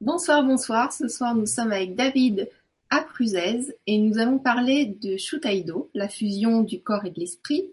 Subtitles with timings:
[0.00, 0.92] Bonsoir, bonsoir.
[0.92, 2.48] Ce soir, nous sommes avec David
[2.88, 7.72] Apruzez et nous allons parler de Shutaido, la fusion du corps et de l'esprit.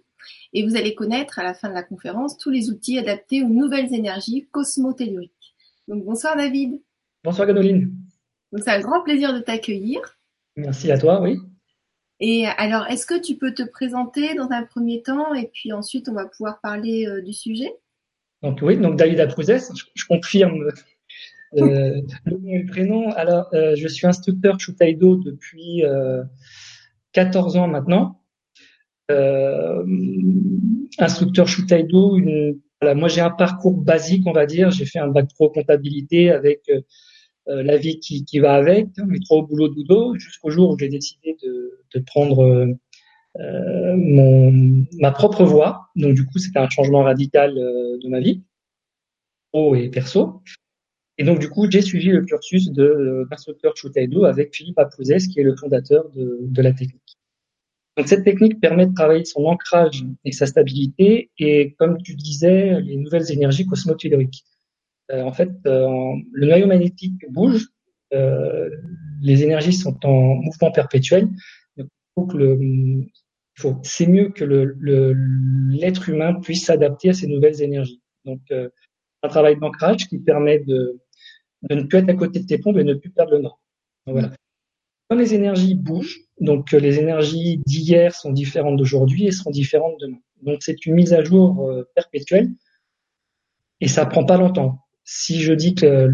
[0.52, 3.48] Et vous allez connaître à la fin de la conférence tous les outils adaptés aux
[3.48, 5.56] nouvelles énergies cosmotelluriques.
[5.88, 6.82] Donc bonsoir David.
[7.24, 7.94] Bonsoir Gadoline.
[8.52, 10.02] Donc c'est un grand plaisir de t'accueillir.
[10.56, 11.38] Merci à toi, oui.
[12.20, 16.10] Et alors, est-ce que tu peux te présenter dans un premier temps et puis ensuite
[16.10, 17.72] on va pouvoir parler euh, du sujet?
[18.42, 20.72] Donc oui, donc David Apruzès, je confirme
[21.54, 23.12] euh, le nom et le prénom.
[23.12, 25.84] Alors, euh, je suis instructeur Shutaido depuis
[27.14, 28.22] 14 euh, ans maintenant.
[30.98, 32.20] instructeur Shutaido,
[32.82, 34.72] moi j'ai un parcours basique, on va dire.
[34.72, 36.70] J'ai fait un bac pro comptabilité avec
[37.48, 40.90] la vie qui, va avec, hein, mais trop au boulot dodo, jusqu'au jour où j'ai
[40.90, 42.76] décidé de, prendre
[43.38, 45.90] ma propre voie.
[45.96, 48.44] Donc du coup, c'était un changement radical de ma vie,
[49.52, 50.42] pro et perso.
[51.18, 55.28] Et donc, du coup, j'ai suivi le cursus de euh, d'instructeur Shutaido avec Philippe Apouzès,
[55.28, 57.18] qui est le fondateur de, de la technique.
[57.98, 62.82] Donc, cette technique permet de travailler son ancrage et sa stabilité, et comme tu disais,
[62.82, 64.44] les nouvelles énergies cosmotelluriques.
[65.12, 65.88] Euh, en fait, euh,
[66.34, 67.68] le noyau magnétique bouge,
[68.14, 68.70] euh,
[69.22, 71.30] les énergies sont en mouvement perpétuel.
[72.18, 72.60] Donc, le,
[73.56, 74.76] faut, c'est mieux que le,
[75.70, 78.02] l'être humain puisse s'adapter à ces nouvelles énergies.
[78.26, 78.70] Donc, euh,
[79.24, 81.00] un travail d'ancrage qui permet de,
[81.70, 83.40] de ne plus être à côté de tes pompes et de ne plus perdre le
[83.40, 83.60] nord.
[84.06, 84.32] voilà.
[85.10, 90.00] Quand les énergies bougent, donc euh, les énergies d'hier sont différentes d'aujourd'hui et seront différentes
[90.00, 90.18] demain.
[90.42, 92.52] Donc c'est une mise à jour euh, perpétuelle
[93.82, 94.80] et ça prend pas longtemps.
[95.04, 96.10] Si je dis que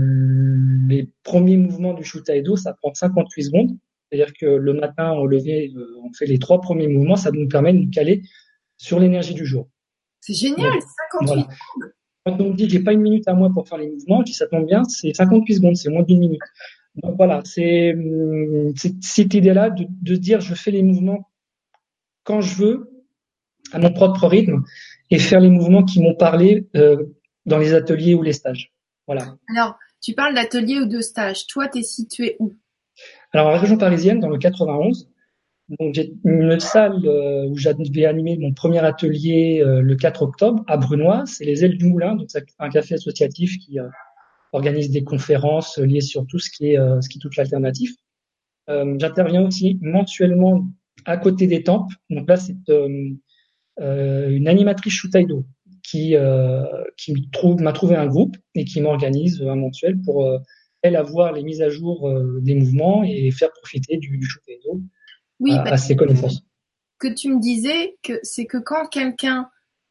[0.89, 3.77] les premiers mouvements du Shutaido, ça prend 58 secondes,
[4.09, 7.47] c'est-à-dire que le matin au lever, euh, on fait les trois premiers mouvements, ça nous
[7.47, 8.23] permet de nous caler
[8.75, 9.69] sur l'énergie du jour.
[10.19, 10.73] C'est génial,
[11.13, 11.47] 58 secondes.
[12.25, 14.25] Quand on me dit j'ai pas une minute à moi pour faire les mouvements, je
[14.25, 16.41] dis ça tombe bien, c'est 58 secondes, c'est moins d'une minute.
[16.95, 17.95] Donc voilà, c'est
[18.75, 21.31] cette idée-là de, de dire je fais les mouvements
[22.23, 23.03] quand je veux,
[23.71, 24.63] à mon propre rythme,
[25.09, 27.05] et faire les mouvements qui m'ont parlé euh,
[27.45, 28.73] dans les ateliers ou les stages.
[29.07, 29.35] Voilà.
[29.55, 31.47] Alors, tu parles d'atelier ou de stage.
[31.47, 32.53] Toi, tu es situé où?
[33.33, 35.10] Alors, en région parisienne, dans le 91.
[35.79, 40.63] Donc j'ai une salle euh, où j'avais animé mon premier atelier euh, le 4 octobre
[40.67, 43.87] à Brunois, c'est les ailes du Moulin, donc c'est un café associatif qui euh,
[44.51, 47.91] organise des conférences liées sur tout ce qui est ce qui touche l'alternatif.
[48.67, 50.67] J'interviens aussi mensuellement
[51.05, 51.95] à côté des temples.
[52.09, 55.45] Donc là c'est une animatrice Shutaido
[55.83, 56.15] qui
[56.97, 57.15] qui
[57.59, 60.29] m'a trouvé un groupe et qui m'organise un mensuel pour
[60.81, 62.11] elle avoir les mises à jour
[62.41, 64.27] des mouvements et faire profiter du, du
[65.41, 66.43] oui, à, ses connaissances.
[66.99, 69.49] Que tu me disais que c'est que quand quelqu'un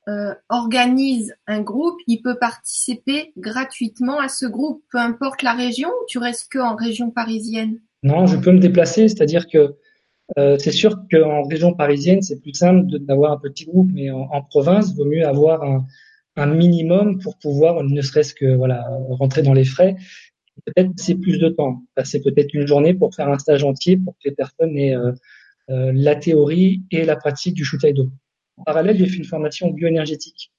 [0.09, 5.89] euh, organise un groupe, il peut participer gratuitement à ce groupe, peu importe la région.
[5.89, 7.81] Ou tu restes que en région parisienne?
[8.03, 9.75] Non, je peux me déplacer, c'est-à-dire que
[10.39, 14.29] euh, c'est sûr qu'en région parisienne, c'est plus simple d'avoir un petit groupe, mais en,
[14.31, 15.85] en, province, il vaut mieux avoir un,
[16.37, 19.97] un minimum pour pouvoir, ne serait-ce que voilà, rentrer dans les frais.
[20.65, 24.15] Peut-être c'est plus de temps, c'est peut-être une journée pour faire un stage entier pour
[24.15, 25.13] que les personnes aient euh,
[25.71, 28.11] la théorie et la pratique du Shutaido.
[28.57, 30.53] En parallèle, j'ai fait une formation bioénergétique.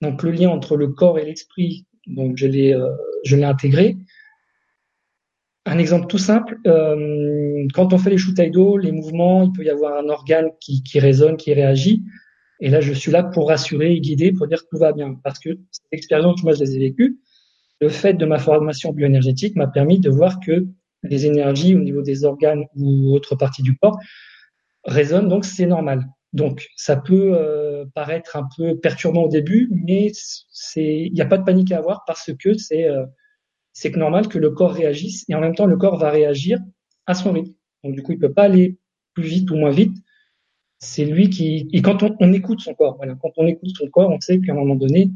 [0.00, 2.90] Donc le lien entre le corps et l'esprit, donc je l'ai euh,
[3.24, 3.96] je l'ai intégré.
[5.64, 9.70] Un exemple tout simple, euh, quand on fait les Shutaido, les mouvements, il peut y
[9.70, 12.04] avoir un organe qui, qui résonne, qui réagit.
[12.60, 15.18] Et là, je suis là pour rassurer et guider, pour dire que tout va bien.
[15.24, 17.18] Parce que cette expérience, moi, je les ai vécues.
[17.80, 20.66] Le fait de ma formation bioénergétique m'a permis de voir que
[21.02, 23.98] les énergies au niveau des organes ou autres parties du corps
[24.86, 26.06] résonne, donc c'est normal.
[26.32, 30.12] Donc ça peut euh, paraître un peu perturbant au début, mais
[30.76, 33.06] il n'y a pas de panique à avoir parce que c'est euh,
[33.72, 36.58] c'est normal que le corps réagisse et en même temps le corps va réagir
[37.06, 37.54] à son rythme.
[37.84, 38.78] Donc du coup il peut pas aller
[39.14, 39.96] plus vite ou moins vite.
[40.78, 44.10] C'est lui qui et quand on, écoute son corps, voilà, quand on écoute son corps,
[44.10, 45.10] on sait qu'à un moment donné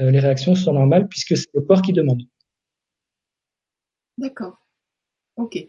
[0.00, 2.22] euh, les réactions sont normales puisque c'est le corps qui demande.
[4.18, 4.58] D'accord.
[5.36, 5.68] Ok.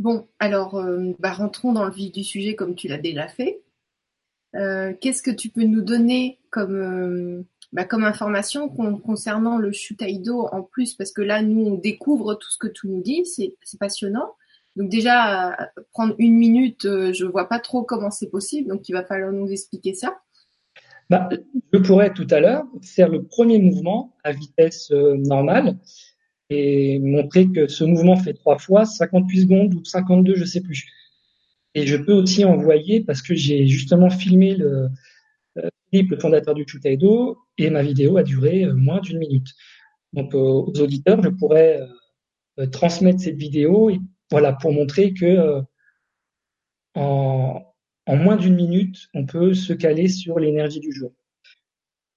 [0.00, 3.60] Bon, alors, euh, bah, rentrons dans le vif du sujet comme tu l'as déjà fait.
[4.56, 7.42] Euh, qu'est-ce que tu peux nous donner comme, euh,
[7.74, 10.94] bah, information concernant le Shutaido en plus?
[10.94, 14.32] Parce que là, nous, on découvre tout ce que tu nous dis, c'est passionnant.
[14.74, 19.04] Donc déjà, prendre une minute, je vois pas trop comment c'est possible, donc il va
[19.04, 20.18] falloir nous expliquer ça.
[21.10, 21.28] Bah,
[21.72, 25.76] je pourrais tout à l'heure faire le premier mouvement à vitesse normale
[26.50, 30.84] et montrer que ce mouvement fait trois fois 58 secondes ou 52, je sais plus.
[31.74, 34.88] Et je peux aussi envoyer, parce que j'ai justement filmé le
[35.58, 39.54] euh, Philippe, le fondateur du Chutaido, et ma vidéo a duré euh, moins d'une minute.
[40.12, 41.80] Donc aux auditeurs, je pourrais
[42.58, 44.00] euh, transmettre cette vidéo et
[44.30, 45.62] voilà pour montrer que
[46.94, 47.62] en,
[48.06, 51.12] en moins d'une minute, on peut se caler sur l'énergie du jour.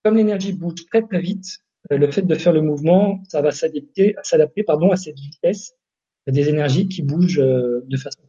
[0.04, 4.16] Comme l'énergie bouge très très vite, le fait de faire le mouvement, ça va s'adapter,
[4.24, 5.76] s'adapter pardon à cette vitesse
[6.28, 8.22] des énergies qui bougent de façon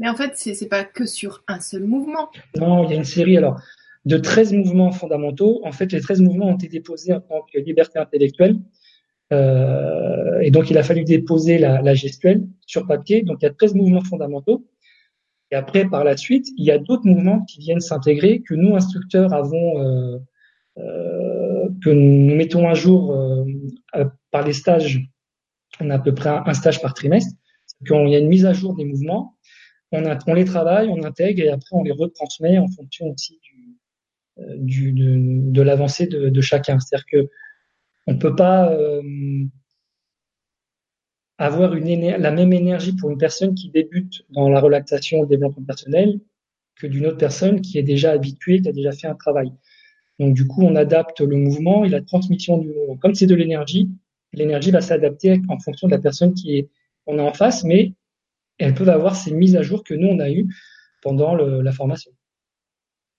[0.00, 2.30] mais en fait, c'est pas que sur un seul mouvement.
[2.58, 3.60] Non, il y a une série alors
[4.06, 5.60] de 13 mouvements fondamentaux.
[5.62, 8.56] En fait, les 13 mouvements ont été déposés en tant que liberté intellectuelle.
[9.32, 13.22] Euh, et donc, il a fallu déposer la, la, gestuelle sur papier.
[13.22, 14.66] Donc, il y a 13 mouvements fondamentaux.
[15.50, 18.74] Et après, par la suite, il y a d'autres mouvements qui viennent s'intégrer que nous,
[18.74, 20.18] instructeurs, avons, euh,
[20.78, 21.39] euh,
[21.82, 23.44] que nous mettons un jour euh,
[24.30, 25.00] par les stages.
[25.80, 27.32] On a à peu près un stage par trimestre.
[27.82, 29.36] Il y a une mise à jour des mouvements
[29.92, 33.76] on, les travaille, on intègre et après on les retransmet en fonction aussi du,
[34.38, 36.78] euh, du de, l'avancée de, chacun.
[36.78, 37.30] C'est-à-dire que
[38.06, 39.44] on peut pas euh,
[41.38, 45.64] avoir une la même énergie pour une personne qui débute dans la relaxation, le développement
[45.64, 46.20] personnel,
[46.76, 49.52] que d'une autre personne qui est déjà habituée, qui a déjà fait un travail.
[50.20, 52.96] Donc du coup, on adapte le mouvement et la transmission du mouvement.
[52.96, 53.88] Comme c'est de l'énergie,
[54.34, 56.68] l'énergie va s'adapter en fonction de la personne qui est
[57.06, 57.94] on est en face, mais
[58.58, 60.46] elles peuvent avoir ces mises à jour que nous, on a eues
[61.02, 62.12] pendant la formation.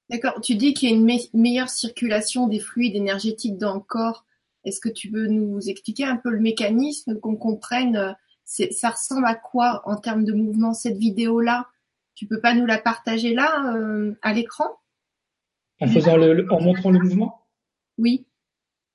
[0.10, 0.40] D'accord.
[0.42, 4.24] Tu dis qu'il y a une meilleure circulation des fluides énergétiques dans le corps.
[4.64, 8.14] Est-ce que tu peux nous expliquer un peu le mécanisme, qu'on comprenne euh,
[8.44, 11.68] ça ressemble à quoi en termes de mouvement cette vidéo-là?
[12.14, 14.66] Tu peux pas nous la partager là euh, à l'écran?
[15.82, 17.48] En faisant le, en montrant le mouvement?
[17.98, 18.26] Oui.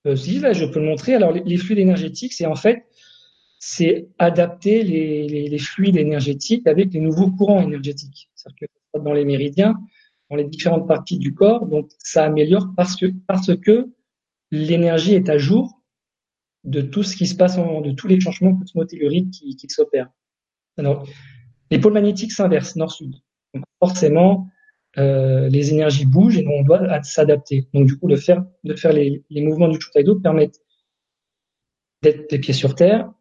[0.07, 1.15] Euh, si, là, je peux le montrer.
[1.15, 2.87] Alors, les fluides énergétiques, c'est en fait
[3.59, 8.31] c'est adapter les, les, fluides énergétiques avec les nouveaux courants énergétiques.
[8.35, 9.75] C'est-à-dire que dans les méridiens,
[10.31, 13.89] dans les différentes parties du corps, donc ça améliore parce que parce que
[14.51, 15.83] l'énergie est à jour
[16.65, 20.11] de tout ce qui se passe en, de tous les changements cosmotelluriques qui, qui s'opèrent.
[20.77, 21.07] Alors,
[21.71, 23.15] les pôles magnétiques s'inversent nord-sud.
[23.55, 24.49] Donc forcément,
[24.99, 27.69] euh, les énergies bougent et on doit s'adapter.
[27.75, 30.61] Donc du coup, de faire de faire les, les mouvements du Chutaido permettent
[32.03, 33.13] d'être les pieds sur terre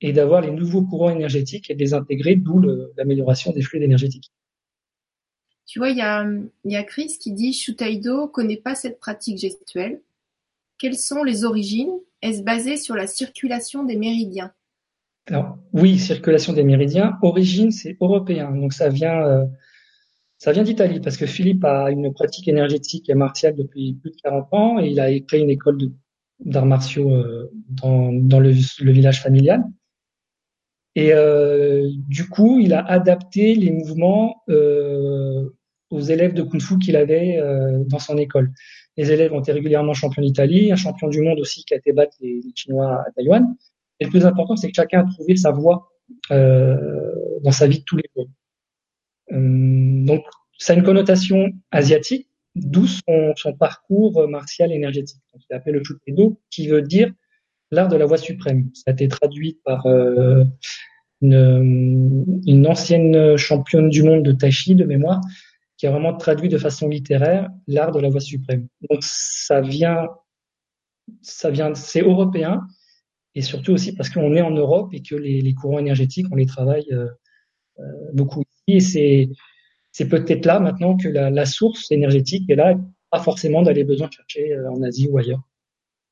[0.00, 2.60] et d'avoir les nouveaux courants énergétiques et de les intégrer, d'où
[2.96, 4.32] l'amélioration des fluides énergétiques.
[5.66, 6.26] Tu vois, il y a,
[6.64, 10.00] y a Chris qui dit Shutaido connaît pas cette pratique gestuelle.
[10.78, 11.92] Quelles sont les origines?
[12.20, 14.52] Est-ce basé sur la circulation des méridiens?
[15.28, 17.16] Alors oui, circulation des méridiens.
[17.22, 19.46] Origine, c'est européen, donc ça vient, euh,
[20.42, 24.16] ça vient d'Italie parce que Philippe a une pratique énergétique et martiale depuis plus de
[24.24, 25.78] 40 ans et il a créé une école
[26.40, 29.62] d'arts martiaux euh, dans, le, village familial.
[30.96, 35.48] Et euh, du coup, il a adapté les mouvements euh,
[35.90, 37.40] aux élèves de kung-fu qu'il avait
[37.86, 38.50] dans son école.
[38.96, 41.92] Les élèves ont été régulièrement champions d'Italie, un champion du monde aussi qui a été
[41.92, 43.46] battre les, Chinois à Taïwan.
[44.00, 45.92] Et le plus important, c'est que chacun a trouvé sa voie
[46.30, 48.26] dans sa vie de tous les jours.
[49.32, 50.24] Euh, donc,
[50.58, 55.22] ça a une connotation asiatique, d'où son, parcours martial énergétique.
[55.32, 57.12] Donc, il appelé le Chutedo, qui veut dire
[57.70, 58.70] l'art de la voie suprême.
[58.74, 60.44] Ça a été traduit par euh,
[61.22, 65.20] une, ancienne championne du monde de tai chi de mémoire,
[65.76, 68.68] qui a vraiment traduit de façon littéraire l'art de la voie suprême.
[68.88, 70.08] Donc ça vient,
[71.22, 72.62] ça vient, c'est européen
[73.34, 76.46] et surtout aussi parce qu'on est en Europe et que les, courants énergétiques, on les
[76.46, 77.08] travaille euh,
[77.78, 78.44] euh beaucoup.
[78.68, 79.28] Et c'est,
[79.90, 82.74] c'est peut-être là maintenant que la, la, source énergétique est là,
[83.10, 85.42] pas forcément d'aller besoin de chercher euh, en Asie ou ailleurs.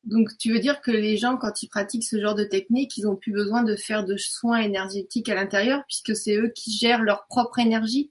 [0.04, 3.06] Donc, tu veux dire que les gens, quand ils pratiquent ce genre de technique, ils
[3.06, 7.02] ont plus besoin de faire de soins énergétiques à l'intérieur, puisque c'est eux qui gèrent
[7.02, 8.10] leur propre énergie?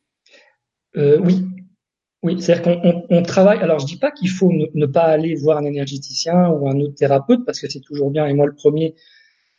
[0.98, 1.46] Euh, Oui.
[2.22, 3.60] Oui, c'est-à-dire qu'on on, travaille.
[3.60, 6.96] Alors, je dis pas qu'il faut ne, pas aller voir un énergéticien ou un autre
[6.96, 8.94] thérapeute, parce que c'est toujours bien, et moi le premier,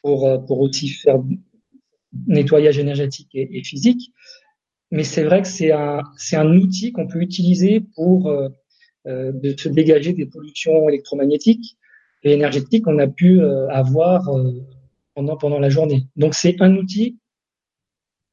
[0.02, 1.20] pour, euh, pour aussi faire
[2.26, 4.12] nettoyage énergétique et, et physique.
[4.90, 8.48] Mais c'est vrai que c'est un, c'est un outil qu'on peut utiliser pour euh,
[9.06, 11.76] euh de se dégager des pollutions électromagnétiques
[12.22, 14.52] et énergétique qu'on a pu euh, avoir euh,
[15.14, 16.06] pendant pendant la journée.
[16.16, 17.18] Donc c'est un outil.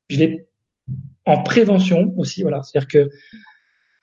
[0.10, 0.48] Je l'ai
[1.26, 2.64] en prévention aussi, voilà.
[2.64, 3.10] C'est-à-dire que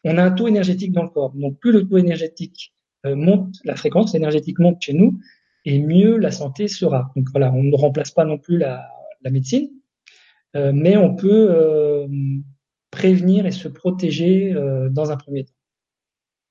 [0.04, 1.32] on a un taux énergétique dans le corps.
[1.34, 2.74] Donc plus le taux énergétique
[3.06, 5.18] euh, monte, la fréquence énergétique monte chez nous,
[5.64, 7.10] et mieux la santé sera.
[7.16, 8.86] Donc voilà, on ne remplace pas non plus la,
[9.22, 9.70] la médecine,
[10.54, 12.06] mais on peut euh,
[12.90, 15.52] prévenir et se protéger euh, dans un premier temps.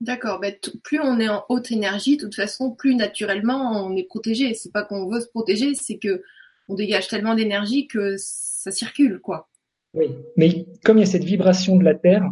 [0.02, 0.40] D'accord.
[0.42, 4.54] Ben, plus on est en haute énergie, de toute façon, plus naturellement on est protégé.
[4.54, 6.22] C'est pas qu'on veut se protéger, c'est que
[6.68, 9.50] on dégage tellement d'énergie que ça circule, quoi.
[9.94, 10.08] Oui,
[10.38, 12.26] mais comme il y a cette vibration de la Terre,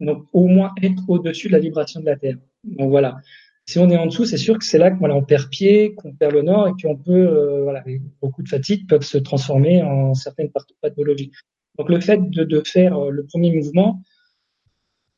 [0.00, 2.36] donc au moins être au-dessus de la vibration de la Terre.
[2.64, 3.18] Donc voilà.
[3.66, 5.94] Si on est en dessous, c'est sûr que c'est là qu'on voilà, on perd pied,
[5.94, 7.84] qu'on perd le nord et qu'on peut, euh, voilà,
[8.20, 10.50] beaucoup de fatigue peuvent se transformer en certaines
[10.80, 11.30] pathologies.
[11.78, 14.02] Donc le fait de, de faire euh, le premier mouvement,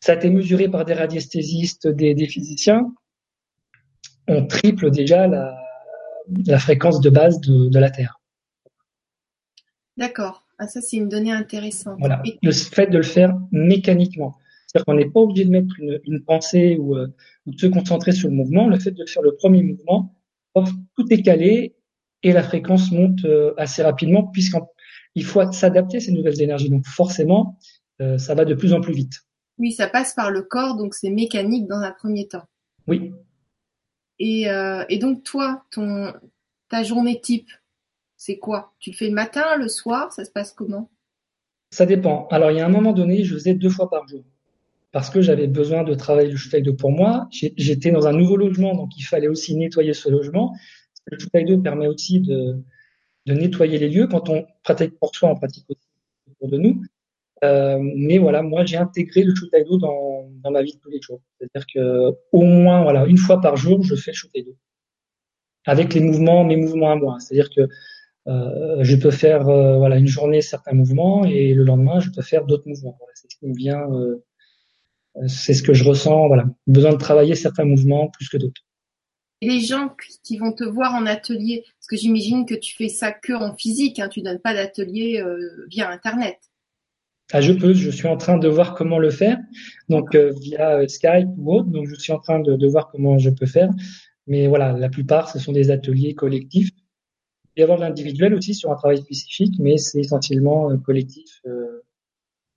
[0.01, 2.93] ça a été mesuré par des radiesthésistes, des, des physiciens.
[4.29, 5.59] On triple déjà la,
[6.47, 8.21] la fréquence de base de, de la Terre.
[9.97, 10.47] D'accord.
[10.59, 11.97] Ah, ça, c'est une donnée intéressante.
[11.99, 12.23] Voilà.
[12.43, 14.37] Le fait de le faire mécaniquement.
[14.75, 17.07] C'est-à-dire qu'on n'est pas obligé de mettre une, une pensée ou, euh,
[17.47, 18.67] ou, de se concentrer sur le mouvement.
[18.67, 20.13] Le fait de faire le premier mouvement,
[20.97, 21.77] tout est calé
[22.25, 26.71] et la fréquence monte euh, assez rapidement puisqu'il faut s'adapter à ces nouvelles énergies.
[26.71, 27.57] Donc forcément,
[28.01, 29.23] euh, ça va de plus en plus vite.
[29.59, 32.43] Oui, ça passe par le corps, donc c'est mécanique dans un premier temps.
[32.89, 33.13] Oui.
[34.19, 34.47] Et,
[34.89, 36.13] et donc toi, ton,
[36.69, 37.51] ta journée type,
[38.17, 38.75] c'est quoi?
[38.81, 40.13] Tu le fais le matin, le soir?
[40.13, 40.91] Ça se passe comment?
[41.71, 42.27] Ça dépend.
[42.29, 44.25] Alors, il y a un moment donné, je faisais deux fois par jour
[44.95, 47.27] parce que j'avais besoin de travailler le Shutaido pour moi.
[47.33, 50.55] J'étais dans un nouveau logement, donc il fallait aussi nettoyer ce logement.
[51.07, 52.63] Le Shutaido permet aussi de,
[53.27, 54.07] de nettoyer les lieux.
[54.07, 55.89] Quand on pratique pour soi, on pratique aussi
[56.31, 56.81] autour de nous.
[57.43, 61.01] Euh, mais voilà, moi j'ai intégré le Shutaido dans, dans ma vie de tous les
[61.03, 61.21] jours.
[61.41, 64.57] C'est-à-dire que au moins voilà une fois par jour, je fais le Shutaido
[65.67, 67.19] avec les mouvements, mes mouvements à moi.
[67.19, 67.63] C'est-à-dire que
[68.29, 72.23] euh, je peux faire euh, voilà une journée certains mouvements et le lendemain je peux
[72.23, 72.95] faire d'autres mouvements.
[72.97, 74.25] Voilà, c'est ce qui me vient, euh,
[75.27, 76.27] c'est ce que je ressens.
[76.29, 78.63] Voilà, besoin de travailler certains mouvements plus que d'autres.
[79.41, 82.89] Et les gens qui vont te voir en atelier, parce que j'imagine que tu fais
[82.89, 85.23] ça que en physique, hein, tu donnes pas d'atelier
[85.69, 86.39] via internet.
[87.33, 89.39] Ah, je peux, je suis en train de voir comment le faire,
[89.89, 91.69] donc via Skype ou autre.
[91.69, 93.71] Donc je suis en train de, de voir comment je peux faire.
[94.27, 96.71] Mais voilà, la plupart, ce sont des ateliers collectifs
[97.57, 101.85] y avoir de l'individuel aussi sur un travail spécifique, mais c'est essentiellement euh, collectif euh,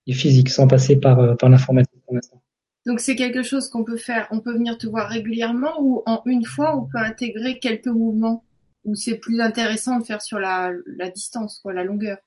[0.07, 2.41] et physique, sans passer par, euh, par l'informatique pour l'instant.
[2.87, 6.21] Donc c'est quelque chose qu'on peut faire, on peut venir te voir régulièrement ou en
[6.25, 8.45] une fois on peut intégrer quelques mouvements
[8.85, 10.71] ou c'est plus intéressant de faire sur la,
[11.13, 12.17] distance, quoi, la longueur.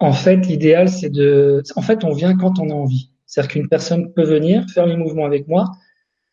[0.00, 3.10] En fait, l'idéal c'est de, en fait, on vient quand on a envie.
[3.24, 5.70] C'est-à-dire qu'une personne peut venir faire les mouvements avec moi.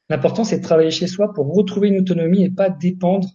[0.09, 3.29] L'important c'est de travailler chez soi pour retrouver une autonomie et pas dépendre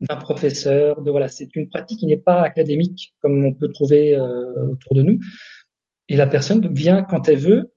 [0.00, 1.02] d'un professeur.
[1.02, 4.94] De voilà, c'est une pratique qui n'est pas académique comme on peut trouver euh, autour
[4.94, 5.20] de nous.
[6.08, 7.74] Et la personne vient quand elle veut,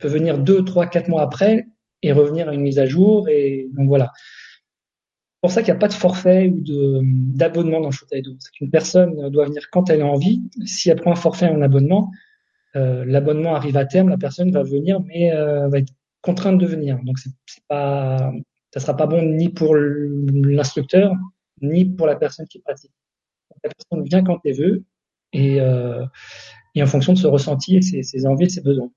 [0.00, 1.66] peut venir deux, trois, quatre mois après
[2.02, 3.28] et revenir à une mise à jour.
[3.28, 4.12] Et donc voilà.
[4.14, 8.32] C'est pour ça qu'il n'y a pas de forfait ou de d'abonnement dans Shotaido.
[8.40, 10.42] C'est qu'une personne doit venir quand elle a envie.
[10.66, 12.10] Si elle prend un forfait ou un abonnement,
[12.76, 16.66] euh, l'abonnement arrive à terme, la personne va venir, mais euh, va être contrainte de
[16.66, 16.98] venir.
[17.04, 17.32] Donc c'est
[17.68, 18.32] pas,
[18.72, 21.14] ça sera pas bon ni pour l'instructeur
[21.62, 22.92] ni pour la personne qui pratique.
[23.62, 24.84] la personne vient quand elle veut
[25.32, 26.04] et, euh,
[26.74, 28.90] et en fonction de ce ressenti et ses, ses envies et ses besoins.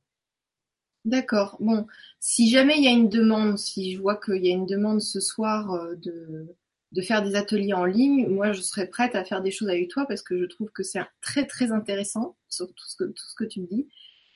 [1.06, 1.58] D'accord.
[1.60, 1.86] Bon,
[2.20, 5.02] si jamais il y a une demande, si je vois qu'il y a une demande
[5.02, 9.42] ce soir euh, de, faire des ateliers en ligne, moi je serais prête à faire
[9.42, 12.86] des choses avec toi parce que je trouve que c'est très très intéressant sur tout
[12.88, 13.90] ce que, tout ce que tu me dis.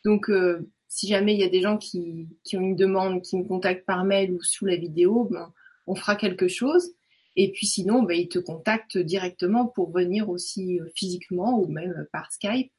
[0.04, 3.38] Donc euh, si jamais il y a des gens qui, qui ont une demande, qui
[3.38, 5.54] me contactent par mail ou sous la vidéo, ben,
[5.86, 6.92] on fera quelque chose.
[7.38, 12.08] Et puis sinon, bah, ils te contactent directement pour venir aussi euh, physiquement ou même
[12.12, 12.72] par Skype.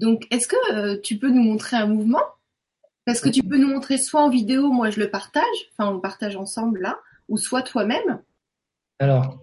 [0.00, 2.22] Donc, est-ce que tu peux nous montrer un mouvement?
[3.04, 5.94] Parce que tu peux nous montrer soit en vidéo, moi je le partage, enfin on
[5.94, 8.22] le partage ensemble là, ou soit toi-même.
[8.98, 9.38] Alors,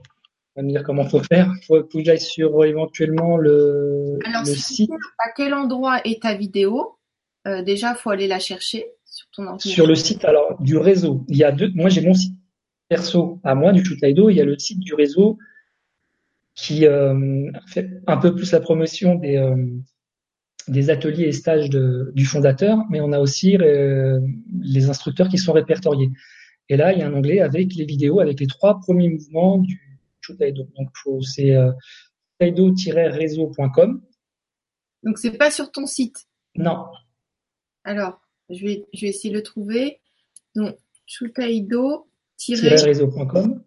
[0.56, 1.52] on va me dire comment faut faire.
[1.62, 4.92] Il faut, que j'aille sur éventuellement le, Alors, le si site.
[5.20, 6.98] À quel endroit est ta vidéo?
[7.48, 9.72] Euh, Déjà, faut aller la chercher sur ton ordinateur.
[9.72, 11.72] Sur le site alors du réseau, il y a deux.
[11.76, 12.36] Moi, j'ai mon site
[12.90, 14.30] perso à moi du Chutaido.
[14.30, 15.38] Il y a le site du réseau
[16.56, 19.56] qui euh, fait un peu plus la promotion des euh,
[20.68, 24.20] des ateliers et stages de, du fondateur, mais on a aussi euh,
[24.60, 26.12] les instructeurs qui sont répertoriés.
[26.70, 29.60] Et là, il y a un onglet avec les vidéos, avec les trois premiers mouvements
[29.60, 29.80] du
[30.22, 30.68] Chutaido.
[30.78, 30.90] Donc,
[31.24, 31.72] c'est euh,
[32.40, 34.02] réseaucom
[35.04, 36.28] Donc, c'est pas sur ton site?
[36.56, 36.86] Non.
[37.84, 38.20] Alors,
[38.50, 40.00] je vais, je vais essayer de le trouver.
[40.56, 43.64] Donc, Shutaido-réseau.com.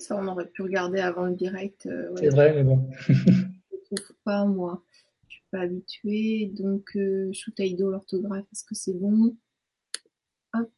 [0.00, 1.86] Ça on aurait pu regarder avant le direct.
[1.86, 2.20] Euh, ouais.
[2.20, 2.88] C'est vrai, mais bon.
[3.08, 4.82] je ne trouve pas, moi.
[5.28, 6.50] Je suis pas habituée.
[6.54, 9.36] Donc, euh, Shutaido, l'orthographe, est-ce que c'est bon?
[10.54, 10.70] Hop.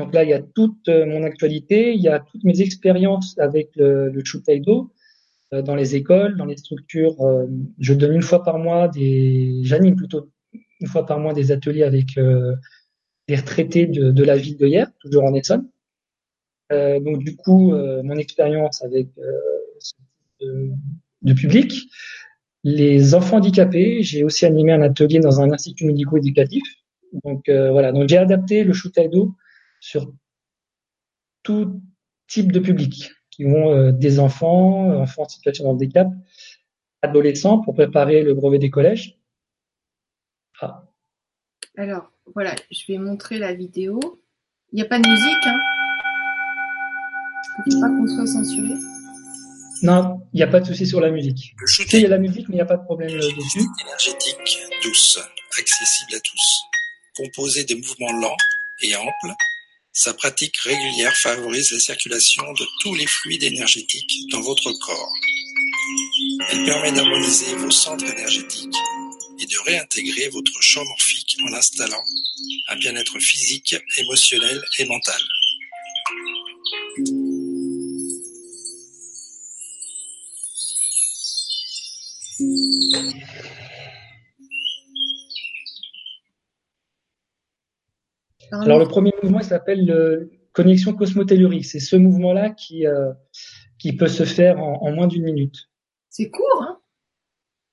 [0.00, 3.38] Donc là, il y a toute euh, mon actualité, il y a toutes mes expériences
[3.38, 4.90] avec le, le Shutaido
[5.52, 7.20] euh, dans les écoles, dans les structures.
[7.20, 7.46] Euh,
[7.78, 10.30] je donne une fois par mois des, j'anime plutôt
[10.80, 12.18] une fois par mois des ateliers avec
[13.28, 15.68] des retraités de, la ville de hier, toujours en Essonne.
[16.70, 19.08] donc du coup, mon expérience avec
[19.78, 20.48] ce type
[21.20, 21.86] de public,
[22.64, 24.02] les enfants handicapés.
[24.02, 26.64] J'ai aussi animé un atelier dans un institut médico-éducatif.
[27.24, 29.34] Donc euh, voilà, donc j'ai adapté le Shutaido
[29.80, 30.12] sur
[31.42, 31.80] tout
[32.28, 36.08] type de public, qui ont euh, des enfants, enfants en situation de handicap,
[37.02, 39.18] adolescents pour préparer le brevet des collèges.
[40.60, 40.84] Ah.
[41.76, 43.98] Alors voilà, je vais montrer la vidéo.
[44.72, 45.58] Il n'y a pas de musique, hein?
[47.66, 48.74] Ne faut pas qu'on soit censuré.
[49.82, 51.54] Non, il n'y a pas de souci sur la musique.
[51.92, 53.66] Il y a la musique, mais il n'y a pas de problème euh, dessus.
[53.82, 55.18] Énergétique, douce,
[55.58, 56.60] accessible à tous.
[57.16, 58.36] Composé de mouvements lents
[58.82, 59.34] et amples,
[59.92, 65.12] sa pratique régulière favorise la circulation de tous les fluides énergétiques dans votre corps.
[66.50, 68.76] Elle permet d'harmoniser vos centres énergétiques
[69.40, 72.04] et de réintégrer votre champ morphique en installant
[72.68, 75.20] un bien-être physique, émotionnel et mental.
[88.52, 91.64] Alors le premier mouvement, il s'appelle connexion cosmotellurique.
[91.64, 93.12] C'est ce mouvement-là qui euh,
[93.78, 95.68] qui peut se faire en, moins d'une minute.
[96.08, 96.78] C'est court, hein?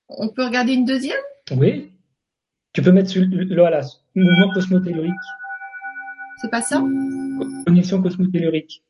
[0.08, 1.20] On peut regarder une deuxième?
[1.50, 1.92] Oui.
[2.72, 3.82] Tu peux mettre le, voilà,
[4.14, 5.14] mouvement cosmotellurique.
[6.40, 6.82] C'est pas ça?
[7.66, 8.84] Connexion cosmotellurique.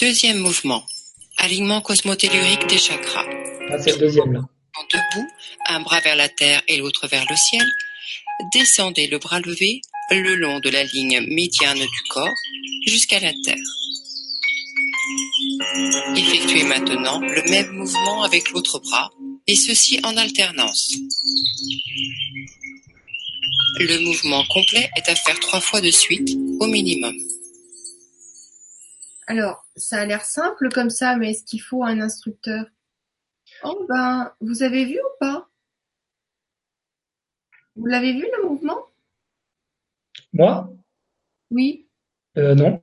[0.00, 0.82] Deuxième mouvement.
[1.38, 3.24] Alignement cosmotellurique des chakras.
[3.70, 4.42] Ah, c'est le deuxième là
[4.92, 5.28] debout,
[5.68, 7.66] un bras vers la terre et l'autre vers le ciel,
[8.52, 9.80] descendez le bras levé
[10.10, 12.34] le long de la ligne médiane du corps
[12.86, 13.56] jusqu'à la terre.
[16.16, 19.10] Effectuez maintenant le même mouvement avec l'autre bras
[19.46, 20.94] et ceci en alternance.
[23.78, 27.14] Le mouvement complet est à faire trois fois de suite au minimum.
[29.26, 32.66] Alors, ça a l'air simple comme ça, mais est-ce qu'il faut un instructeur?
[33.62, 35.48] Oh ben, vous avez vu ou pas?
[37.76, 38.89] Vous l'avez vu le mouvement?
[40.32, 40.72] Moi?
[41.50, 41.88] Oui.
[42.38, 42.82] Euh, non.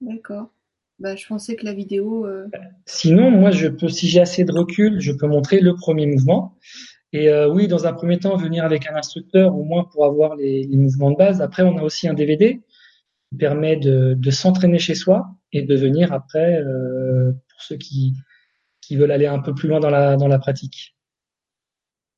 [0.00, 0.50] D'accord.
[0.98, 2.26] Ben, je pensais que la vidéo.
[2.26, 2.46] Euh,
[2.86, 6.56] Sinon, moi, je peux, si j'ai assez de recul, je peux montrer le premier mouvement.
[7.12, 10.34] Et euh, oui, dans un premier temps, venir avec un instructeur, au moins pour avoir
[10.36, 11.40] les, mouvements de base.
[11.40, 12.60] Après, on a aussi un DVD
[13.30, 16.60] qui permet de, de s'entraîner chez soi et de venir après,
[17.50, 18.14] pour ceux qui,
[18.80, 20.96] qui veulent aller un peu plus loin dans la, dans la pratique.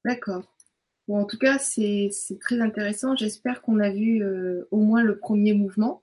[0.05, 0.56] D'accord.
[1.09, 3.17] Bon, en tout cas, c'est très intéressant.
[3.17, 6.03] J'espère qu'on a vu euh, au moins le premier mouvement.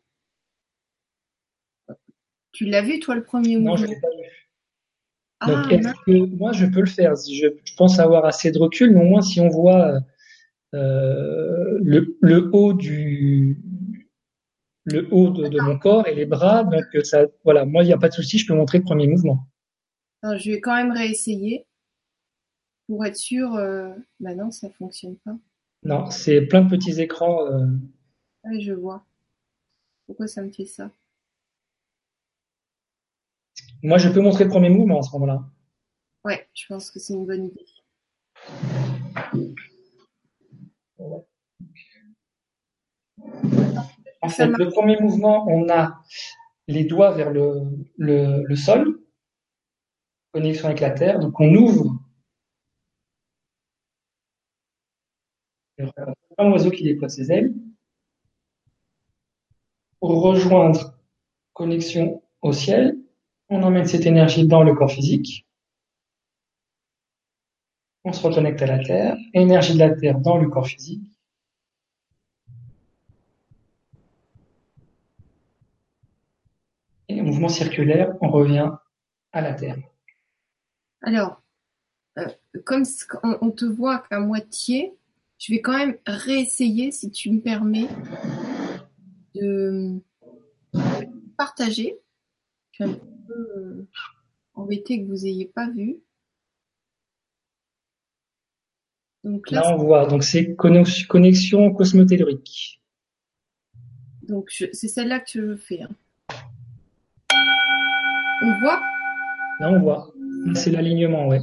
[2.51, 4.51] Tu l'as vu, toi, le premier mouvement Non, je ne l'ai pas vu.
[5.39, 8.91] Ah, Donc, est-ce que moi, je peux le faire je, pense avoir assez de recul,
[8.91, 9.99] mais au moins, si on voit
[10.73, 13.57] euh, le, le, haut du
[14.85, 17.93] le haut de, de, mon corps et les bras, donc ça, voilà, moi, il n'y
[17.93, 19.47] a pas de souci, je peux montrer le premier mouvement
[20.37, 21.65] je vais quand même réessayer
[22.87, 23.55] pour être sûr.
[23.55, 23.93] Euh...
[24.19, 25.35] Bah non, ça fonctionne pas.
[25.83, 27.45] Non, c'est plein de petits écrans.
[27.47, 27.67] Euh...
[28.59, 29.05] je vois.
[30.05, 30.91] Pourquoi ça me fait ça?
[33.81, 35.43] Moi, je peux montrer le premier mouvement à ce moment-là.
[36.23, 37.65] Ouais, je pense que c'est une bonne idée.
[44.21, 46.01] En fait, le premier mouvement, on a
[46.69, 47.61] les doigts vers le,
[47.97, 49.01] le, le sol
[50.31, 51.19] connexion avec la Terre.
[51.19, 51.99] Donc on ouvre
[56.37, 57.53] un oiseau qui déploie ses ailes
[59.99, 60.97] pour rejoindre
[61.53, 62.97] connexion au ciel.
[63.49, 65.47] On emmène cette énergie dans le corps physique.
[68.03, 69.17] On se reconnecte à la Terre.
[69.33, 71.03] Énergie de la Terre dans le corps physique.
[77.07, 78.71] Et mouvement circulaire, on revient
[79.31, 79.77] à la Terre.
[81.01, 81.41] Alors,
[82.17, 82.27] euh,
[82.65, 82.83] comme
[83.23, 84.93] on, te voit qu'à moitié,
[85.43, 87.89] je vais quand même réessayer, si tu me permets,
[89.35, 89.99] de
[91.37, 91.99] partager.
[92.71, 93.87] Je suis un peu euh,
[94.53, 95.97] embêtée que vous n'ayez pas vu.
[99.25, 102.81] Donc là, on voit, donc c'est connexion cosmotellurique.
[104.21, 105.81] Donc c'est celle-là que je fais.
[105.81, 105.89] Hein.
[108.43, 108.81] On voit?
[109.59, 110.13] Là, on voit.
[110.55, 111.41] C'est l'alignement, ouais.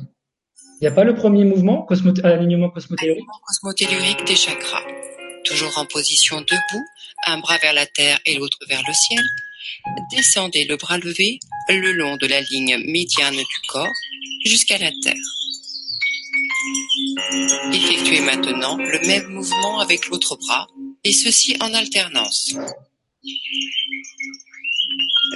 [0.80, 4.82] Il n'y a pas le premier mouvement, cosmo alignement cosmotellurique des chakras.
[5.44, 6.84] Toujours en position debout,
[7.26, 9.22] un bras vers la terre et l'autre vers le ciel.
[10.10, 11.38] Descendez le bras levé
[11.68, 13.92] le long de la ligne médiane du corps
[14.46, 15.14] jusqu'à la terre.
[17.74, 20.66] Effectuez maintenant le même mouvement avec l'autre bras,
[21.04, 22.54] et ceci en alternance.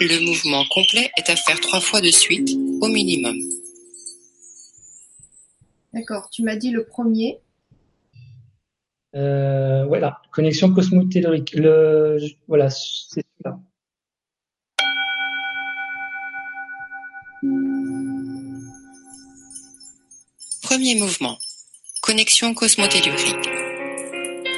[0.01, 3.37] Le mouvement complet est à faire trois fois de suite, au minimum.
[5.95, 7.39] D'accord, tu m'as dit le premier.
[9.15, 11.55] Euh, voilà, connexion cosmotellurique.
[11.55, 13.61] Le, voilà, c'est ça.
[20.63, 21.39] Premier mouvement.
[22.03, 23.49] Connexion cosmotellurique.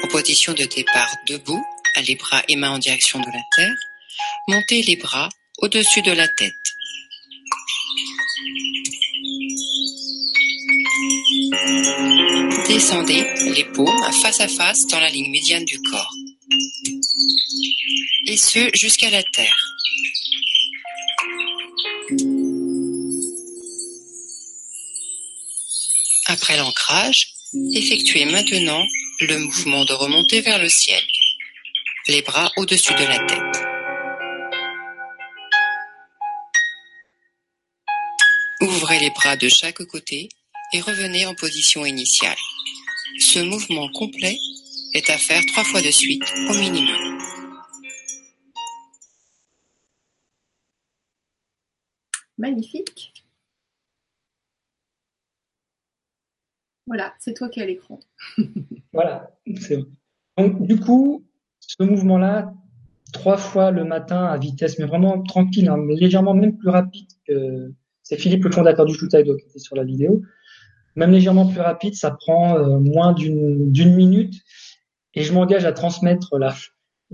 [0.05, 1.63] En position de départ debout,
[2.09, 3.77] les bras et mains en direction de la Terre.
[4.49, 6.55] Montez les bras au-dessus de la tête.
[12.69, 16.13] Descendez les paumes face à face dans la ligne médiane du corps.
[18.27, 19.57] Et ce jusqu'à la terre.
[26.27, 27.33] Après l'ancrage,
[27.75, 28.85] effectuez maintenant
[29.21, 31.03] le mouvement de remontée vers le ciel.
[32.07, 33.67] Les bras au-dessus de la tête.
[38.61, 40.29] Ouvrez les bras de chaque côté
[40.73, 42.37] et revenez en position initiale.
[43.19, 44.37] Ce mouvement complet
[44.95, 47.19] est à faire trois fois de suite au minimum.
[52.39, 53.25] Magnifique.
[56.87, 57.99] Voilà, c'est toi qui as l'écran.
[58.93, 59.79] voilà, c'est
[60.37, 61.25] Donc, du coup,
[61.59, 62.55] ce mouvement-là,
[63.13, 67.73] trois fois le matin à vitesse, mais vraiment tranquille, hein, légèrement même plus rapide que.
[68.03, 70.23] C'est Philippe, le fondateur du Shutaido, qui était sur la vidéo.
[70.97, 74.35] Même légèrement plus rapide, ça prend euh, moins d'une minute.
[75.15, 76.55] Et je m'engage à transmettre la,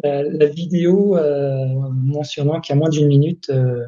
[0.05, 3.85] la, vidéo euh, mentionnant qu'il y a moins d'une minute euh,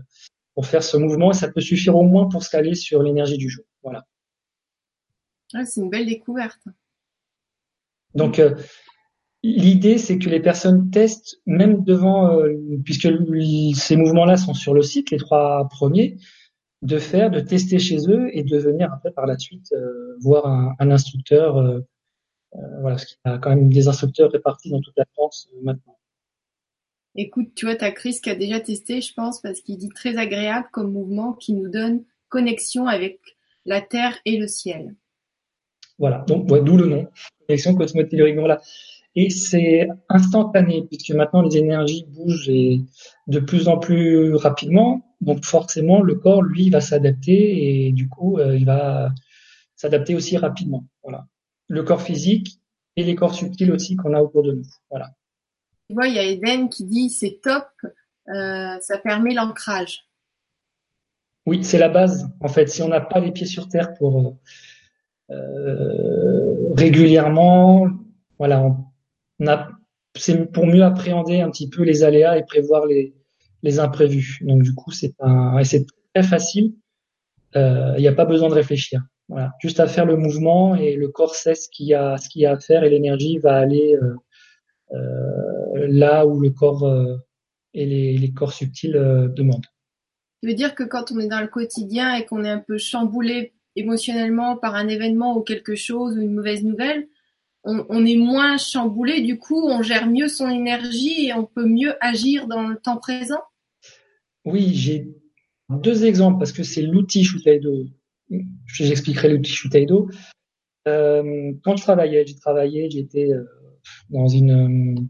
[0.54, 1.30] pour faire ce mouvement.
[1.30, 3.64] Et ça peut suffire au moins pour se caler sur l'énergie du jour.
[3.82, 4.04] Voilà.
[5.64, 6.60] c'est une belle découverte.
[8.14, 8.40] Donc,
[9.46, 12.40] L'idée, c'est que les personnes testent, même devant,
[12.82, 13.08] puisque
[13.74, 16.16] ces mouvements-là sont sur le site, les trois premiers,
[16.84, 20.46] de faire, de tester chez eux et de venir après par la suite euh, voir
[20.46, 21.56] un, un instructeur.
[21.56, 21.80] Euh,
[22.54, 25.48] euh, voilà, parce qu'il y a quand même des instructeurs répartis dans toute la France
[25.62, 25.98] maintenant.
[27.16, 29.88] Écoute, tu vois, tu as Chris qui a déjà testé, je pense, parce qu'il dit
[29.88, 33.20] très agréable comme mouvement qui nous donne connexion avec
[33.64, 34.94] la terre et le ciel.
[35.98, 37.06] Voilà, donc d'où le nom,
[37.46, 38.36] connexion cosmotellurique.
[38.36, 38.60] Voilà.
[39.16, 42.80] Et c'est instantané, puisque maintenant les énergies bougent et
[43.28, 45.16] de plus en plus rapidement.
[45.20, 49.12] Donc forcément, le corps, lui, va s'adapter et du coup, euh, il va
[49.76, 50.84] s'adapter aussi rapidement.
[51.02, 51.26] Voilà.
[51.68, 52.60] Le corps physique
[52.96, 54.66] et les corps subtils aussi qu'on a autour de nous.
[54.90, 55.10] Voilà.
[55.88, 57.66] Tu vois, il y a Eden qui dit c'est top,
[58.28, 60.08] euh, ça permet l'ancrage.
[61.46, 62.28] Oui, c'est la base.
[62.40, 64.38] En fait, si on n'a pas les pieds sur terre pour
[65.30, 67.86] euh, régulièrement,
[68.38, 68.76] voilà, on,
[70.16, 73.14] c'est pour mieux appréhender un petit peu les aléas et prévoir les,
[73.62, 74.38] les imprévus.
[74.42, 76.74] Donc du coup, c'est un, c'est très facile.
[77.54, 79.02] Il euh, n'y a pas besoin de réfléchir.
[79.28, 82.28] Voilà, juste à faire le mouvement et le corps sait ce qu'il y a, ce
[82.28, 84.16] qu'il y a à faire et l'énergie va aller euh,
[84.92, 87.16] euh, là où le corps euh,
[87.72, 88.92] et les, les, corps subtils
[89.34, 89.66] demandent.
[90.42, 92.76] Tu veux dire que quand on est dans le quotidien et qu'on est un peu
[92.76, 97.08] chamboulé émotionnellement par un événement ou quelque chose ou une mauvaise nouvelle,
[97.64, 101.94] on, est moins chamboulé, du coup, on gère mieux son énergie et on peut mieux
[102.00, 103.40] agir dans le temps présent
[104.44, 105.08] Oui, j'ai
[105.70, 107.86] deux exemples parce que c'est l'outil Shutaido.
[108.66, 110.10] J'expliquerai l'outil Shutaido.
[110.86, 113.44] Euh, quand je travaillais, j'ai travaillé, j'étais euh,
[114.10, 115.08] dans une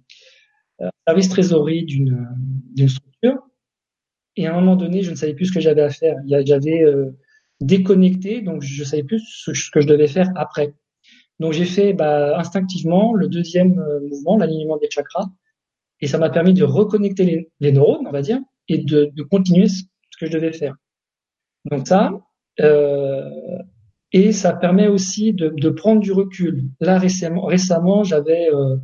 [0.80, 3.38] euh, service trésorerie d'une structure
[4.36, 6.16] et à un moment donné, je ne savais plus ce que j'avais à faire.
[6.26, 7.16] J'avais euh,
[7.60, 10.74] déconnecté, donc je savais plus ce que je devais faire après.
[11.40, 15.26] Donc j'ai fait bah, instinctivement le deuxième euh, mouvement, l'alignement des chakras,
[16.00, 19.82] et ça m'a permis de reconnecter les, neurones, on va dire, et de, continuer ce
[20.18, 20.74] que je devais faire.
[21.70, 22.12] Donc ça,
[22.60, 23.30] euh,
[24.12, 26.64] et ça permet aussi de, prendre du recul.
[26.80, 28.76] Là récemment, récemment j'avais, euh,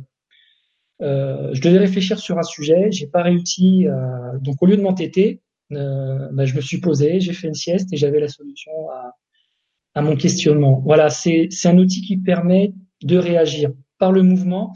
[1.01, 3.85] euh, je devais réfléchir sur un sujet, j'ai pas réussi.
[4.41, 5.41] donc au lieu de m'entêter,
[5.73, 9.15] euh, bah, je me suis posé, j'ai fait une sieste et j'avais la solution à,
[9.93, 10.81] à mon questionnement.
[10.85, 12.73] Voilà, c'est un outil qui permet
[13.03, 14.73] de réagir par le mouvement,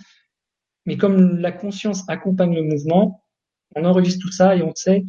[0.86, 3.24] mais comme la conscience accompagne le mouvement,
[3.76, 5.04] on enregistre tout ça et on sait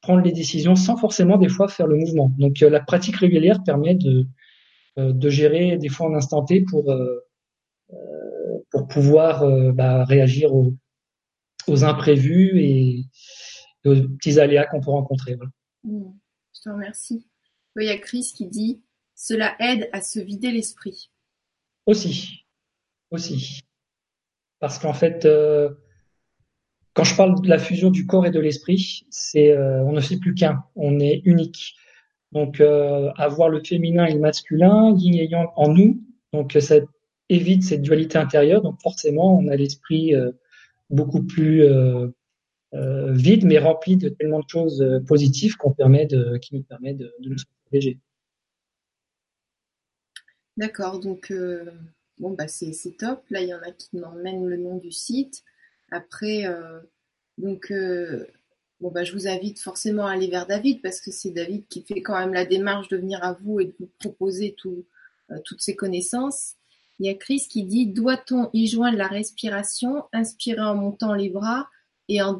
[0.00, 2.32] prendre les décisions sans forcément des fois faire le mouvement.
[2.38, 4.26] Donc euh, la pratique régulière permet de,
[4.98, 7.26] euh, de gérer des fois en instant T pour, euh,
[8.70, 9.44] pour pouvoir
[9.74, 10.74] bah, réagir aux,
[11.66, 13.04] aux imprévus et,
[13.84, 15.36] aux petits aléas qu'on peut rencontrer.
[15.84, 16.02] Mmh.
[16.54, 17.26] Je te remercie.
[17.76, 18.82] Il y a Chris qui dit
[19.20, 21.10] cela aide à se vider l'esprit.
[21.84, 22.46] Aussi,
[23.10, 23.60] aussi.
[24.60, 25.68] Parce qu'en fait, euh,
[26.94, 29.04] quand je parle de la fusion du corps et de l'esprit,
[29.36, 31.74] euh, on ne fait plus qu'un, on est unique.
[32.32, 36.02] Donc euh, avoir le féminin et le masculin, yin en nous,
[36.32, 36.76] donc ça
[37.28, 38.62] évite cette dualité intérieure.
[38.62, 40.14] Donc forcément, on a l'esprit
[40.88, 41.62] beaucoup plus
[42.72, 45.66] vide, mais rempli de tellement de choses positives qui
[46.54, 47.98] nous permet de nous protéger.
[50.60, 51.32] D'accord, donc
[52.18, 53.22] bon bah c'est top.
[53.30, 55.42] Là, il y en a qui m'emmènent le nom du site.
[55.90, 56.80] Après, euh,
[57.38, 58.26] donc, euh,
[58.80, 61.82] bon, bah, je vous invite forcément à aller vers David parce que c'est David qui
[61.82, 64.86] fait quand même la démarche de venir à vous et de vous proposer tout,
[65.30, 66.54] euh, toutes ses connaissances.
[66.98, 71.30] Il y a Chris qui dit Doit-on y joindre la respiration, inspirer en montant les
[71.30, 71.68] bras
[72.08, 72.36] et en,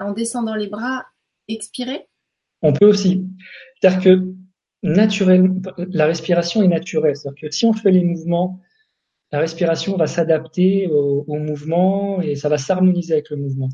[0.00, 1.06] en descendant les bras,
[1.48, 2.08] expirer?
[2.62, 3.24] On peut aussi.
[3.80, 4.34] C'est-à-dire que
[4.82, 7.16] naturellement, la respiration est naturelle.
[7.16, 8.60] C'est-à-dire que si on fait les mouvements
[9.32, 13.68] la respiration va s'adapter au, mouvement et ça va s'harmoniser avec le mouvement.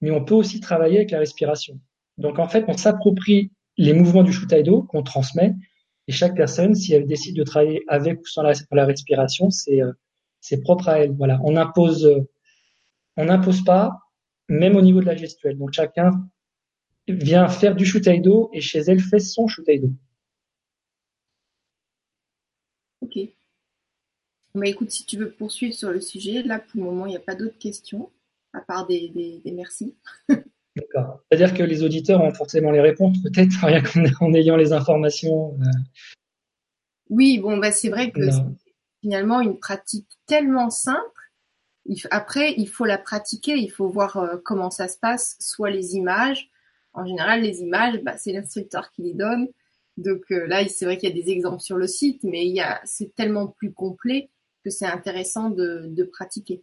[0.00, 1.80] Mais on peut aussi travailler avec la respiration.
[2.18, 5.54] Donc en fait, on s'approprie les mouvements du Shutaido qu'on transmet
[6.08, 9.92] et chaque personne, si elle décide de travailler avec ou sans la, respiration, c'est euh,
[10.40, 11.12] c'est propre à elle.
[11.12, 12.08] Voilà, on impose
[13.16, 13.98] on n'impose pas,
[14.48, 15.58] même au niveau de la gestuelle.
[15.58, 16.10] Donc chacun
[17.08, 19.90] vient faire du Shutaido et chez elle fait son Shutaido.
[23.00, 23.18] Ok.
[24.54, 27.16] Bah écoute, si tu veux poursuivre sur le sujet, là pour le moment il n'y
[27.16, 28.10] a pas d'autres questions,
[28.52, 29.94] à part des, des, merci.
[30.76, 31.20] D'accord.
[31.30, 35.56] C'est-à-dire que les auditeurs ont forcément les réponses, peut-être, rien qu'en ayant les informations.
[35.60, 35.64] Euh.
[37.08, 38.40] Oui, bon, bah, c'est vrai que c'est
[39.00, 41.00] finalement une pratique tellement simple.
[42.10, 45.96] Après, il faut la pratiquer, il faut voir euh, comment ça se passe, soit les
[45.96, 46.50] images.
[46.92, 49.48] En général, les images, bah, c'est l'instructeur qui les donne.
[49.96, 52.54] Donc euh, là, c'est vrai qu'il y a des exemples sur le site, mais il
[52.54, 54.30] y a, c'est tellement plus complet
[54.64, 56.62] que c'est intéressant de, pratiquer.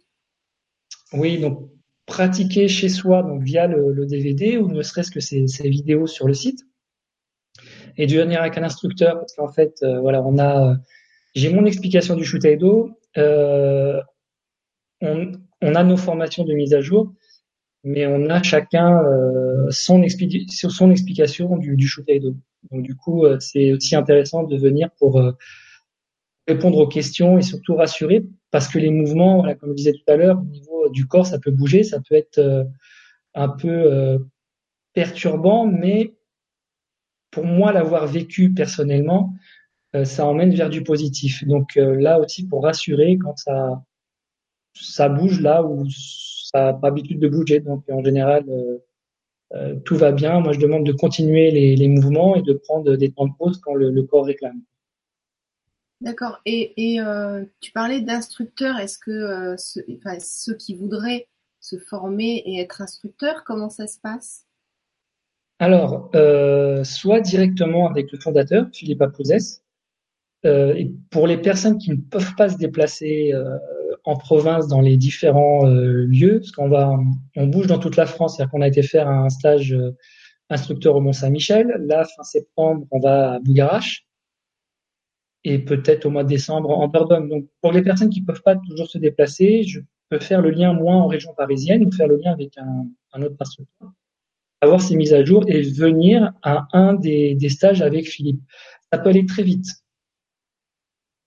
[1.12, 1.70] Oui, donc
[2.06, 6.34] pratiquer chez soi, donc via le, DVD ou ne serait-ce que ces, vidéos sur le
[6.34, 6.60] site,
[7.96, 10.76] et de venir avec un instructeur parce qu'en fait, euh, voilà, on a,
[11.34, 12.44] j'ai mon explication du shoot
[13.16, 14.00] euh,
[15.00, 15.32] on,
[15.62, 17.12] on, a nos formations de mise à jour,
[17.84, 21.90] mais on a chacun euh, son, son explication du, du
[22.70, 25.20] Donc du coup, euh, c'est aussi intéressant de venir pour
[26.52, 30.16] répondre aux questions et surtout rassurer parce que les mouvements, comme je disais tout à
[30.16, 32.64] l'heure, au niveau du corps, ça peut bouger, ça peut être euh,
[33.34, 34.18] un peu euh,
[34.92, 36.14] perturbant, mais
[37.30, 39.32] pour moi, l'avoir vécu personnellement,
[39.94, 41.44] euh, ça emmène vers du positif.
[41.46, 43.36] Donc là aussi, pour rassurer quand
[44.74, 47.60] ça bouge là où ça n'a pas l'habitude de bouger.
[47.60, 48.44] Donc en général,
[49.84, 50.40] tout va bien.
[50.40, 53.74] Moi, je demande de continuer les, mouvements et de prendre des temps de pause quand
[53.74, 54.60] le corps réclame.
[56.00, 56.40] D'accord.
[56.46, 58.78] Et, euh, tu parlais d'instructeurs.
[58.78, 61.28] Est-ce que euh, ceux qui voudraient
[61.60, 64.46] se former et être instructeurs, comment ça se passe?
[65.58, 69.62] Alors, euh, soit directement avec le fondateur, Philippe Apouzès.
[70.44, 73.34] et pour les personnes qui ne peuvent pas se déplacer
[74.04, 76.98] en province dans les différents lieux, parce qu'on va,
[77.36, 79.76] on bouge dans toute la France, c'est-à-dire qu'on a été faire un stage
[80.48, 81.66] instructeur au Mont Saint-Michel.
[81.80, 84.06] Là, fin septembre, on va à Bougarache
[85.44, 87.28] et peut-être au mois de décembre en Dordogne.
[87.28, 90.72] Donc pour les personnes qui peuvent pas toujours se déplacer, je peux faire le lien
[90.72, 93.92] moi en région parisienne ou faire le lien avec un, autre instructeur,
[94.60, 98.40] avoir ces mises à jour et venir à un des, stages avec Philippe.
[98.92, 99.66] Ça peut aller très vite.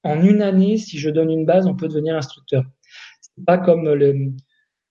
[0.04, 2.65] En une année, si je donne une base, on peut devenir instructeur.
[3.21, 4.34] C'est pas comme le,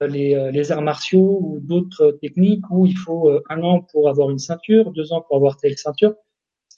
[0.00, 4.30] les, les, arts martiaux ou d'autres techniques où il faut euh, un an pour avoir
[4.30, 6.14] une ceinture, deux ans pour avoir telle ceinture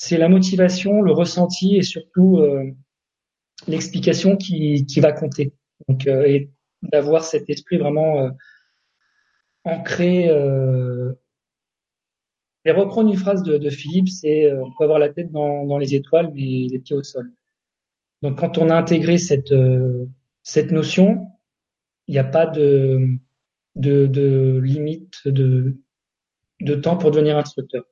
[0.05, 2.71] c'est la motivation, le ressenti et surtout euh,
[3.67, 5.55] l'explication qui, qui, va compter.
[5.89, 6.51] Donc, euh, et
[6.83, 8.31] d'avoir cet esprit vraiment euh,
[9.65, 10.27] ancré.
[12.67, 15.79] et reprendre une phrase de, de Philippe, c'est on peut avoir la tête dans, dans,
[15.79, 17.33] les étoiles, mais les pieds au sol.
[18.21, 19.55] Donc, quand on a intégré cette
[20.43, 21.29] cette notion,
[22.09, 23.09] il n'y a pas de,
[23.77, 25.79] de, de limite de,
[26.61, 27.85] de temps pour devenir instructeur.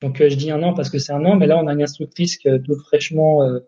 [0.00, 1.72] Donc euh, je dis un an parce que c'est un an, mais là on a
[1.72, 3.60] une instructrice qui tout fraîchement euh,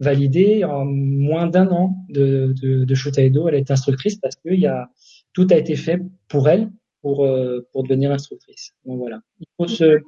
[0.00, 4.90] validée en moins d'un an de, de, de Elle est instructrice parce que y a
[5.32, 6.70] tout a été fait pour elle
[7.02, 8.72] pour euh, pour devenir instructrice.
[8.84, 9.20] Donc voilà.
[9.40, 10.00] Il faut se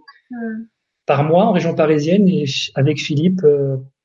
[1.07, 2.44] par mois en région parisienne et
[2.75, 3.44] avec Philippe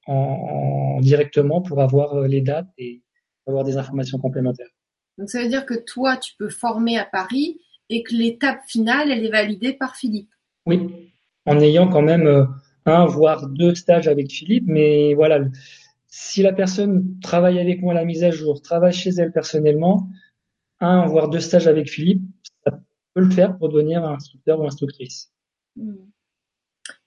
[0.08, 3.02] en, directement pour avoir les dates et
[3.48, 4.70] avoir des informations complémentaires.
[5.18, 9.12] Donc ça veut dire que toi tu peux former à Paris et que l'étape finale
[9.12, 10.30] elle est validée par Philippe?
[10.66, 11.14] Oui,
[11.46, 12.46] en ayant quand même euh,
[12.86, 14.66] un voire deux stages avec Philippe.
[14.68, 15.42] Mais voilà,
[16.08, 20.10] si la personne travaille avec moi à la mise à jour, travaille chez elle personnellement,
[20.80, 22.24] un voire deux stages avec Philippe,
[22.64, 22.80] ça
[23.14, 25.32] peut le faire pour devenir un instructeur ou instructrice.
[25.76, 25.96] Hmm.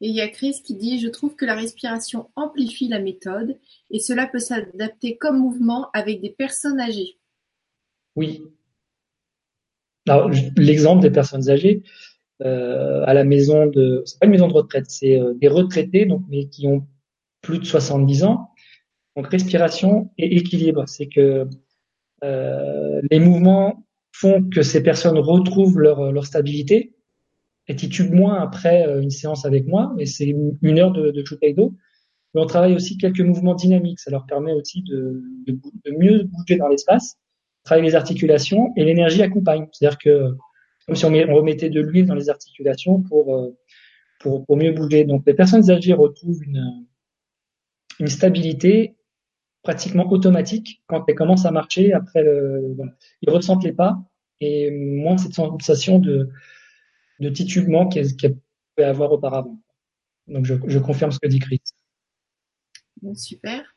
[0.01, 3.57] Et il y a Chris qui dit Je trouve que la respiration amplifie la méthode
[3.91, 7.19] et cela peut s'adapter comme mouvement avec des personnes âgées.
[8.17, 8.43] Oui.
[10.09, 11.83] Alors, l'exemple des personnes âgées,
[12.43, 14.03] euh, à la maison de.
[14.07, 16.87] C'est pas une maison de retraite, c'est euh, des retraités, donc, mais qui ont
[17.41, 18.51] plus de 70 ans.
[19.17, 20.85] Donc, respiration et équilibre.
[20.87, 21.49] C'est que
[22.25, 26.95] euh, les mouvements font que ces personnes retrouvent leur, leur stabilité
[27.69, 31.25] et titubent moins après euh, une séance avec moi, mais c'est une heure de, de
[31.25, 31.75] Chutaido.
[32.35, 34.01] Mais on travaille aussi quelques mouvements dynamiques.
[34.01, 35.53] Ça leur permet aussi de, de,
[35.85, 37.17] de mieux bouger dans l'espace,
[37.65, 39.67] travailler les articulations et l'énergie accompagne.
[39.73, 40.37] C'est-à-dire que
[40.89, 43.55] comme si on, met, on, remettait de l'huile dans les articulations pour, euh,
[44.21, 45.05] pour, pour mieux bouger.
[45.05, 46.87] Donc les personnes âgées retrouvent une,
[48.01, 48.97] une stabilité
[49.63, 51.93] pratiquement automatique quand elles commencent à marcher.
[51.93, 52.93] Après, le, voilà.
[53.21, 53.99] ils ressentent les pas
[54.41, 56.31] et moins cette sensation de,
[57.21, 58.29] de titubement qu'elle qu
[58.75, 59.61] pouvait avoir auparavant.
[60.27, 61.61] Donc je, je, confirme ce que dit Chris.
[63.03, 63.68] Bon, super.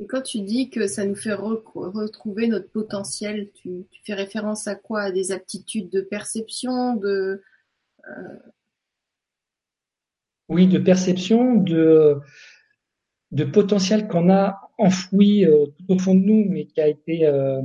[0.00, 4.66] Et quand tu dis que ça nous fait re retrouver notre potentiel, tu, fais référence
[4.66, 5.02] à quoi?
[5.02, 7.42] À des aptitudes de perception, de
[8.08, 8.38] euh...
[10.48, 12.16] oui, de perception, de
[13.32, 17.26] de potentiel qu'on a enfoui euh, tout au fond de nous, mais qui a été
[17.26, 17.60] euh,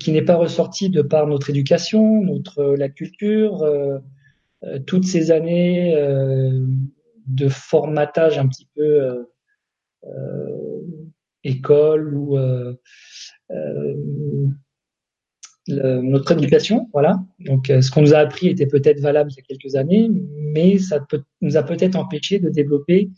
[0.00, 3.64] qui n'est pas ressorti de par notre éducation, notre la culture,
[4.88, 5.94] toutes ces années
[7.28, 9.24] de formatage un petit peu
[11.44, 12.36] école ou
[15.68, 17.22] le, notre éducation, voilà.
[17.40, 20.78] Donc, ce qu'on nous a appris était peut-être valable il y a quelques années, mais
[20.78, 21.04] ça
[21.40, 23.10] nous a peut-être empêché de développer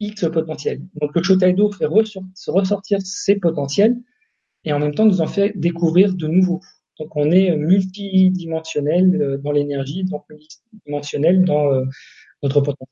[0.00, 0.80] X potentiel.
[1.00, 3.96] Donc le Shotaido fait ressortir ses potentiels
[4.64, 6.60] et en même temps nous en fait découvrir de nouveaux.
[6.98, 11.84] Donc on est multidimensionnel euh, dans l'énergie, donc multidimensionnel dans euh,
[12.42, 12.88] notre potentiel.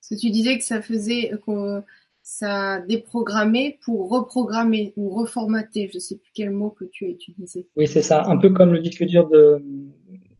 [0.00, 1.32] Ce que tu disais que ça faisait
[2.30, 5.88] ça déprogrammait pour reprogrammer ou reformater.
[5.90, 7.66] Je ne sais plus quel mot que tu as utilisé.
[7.74, 8.26] Oui, c'est ça.
[8.26, 9.64] Un peu comme le disque dur de,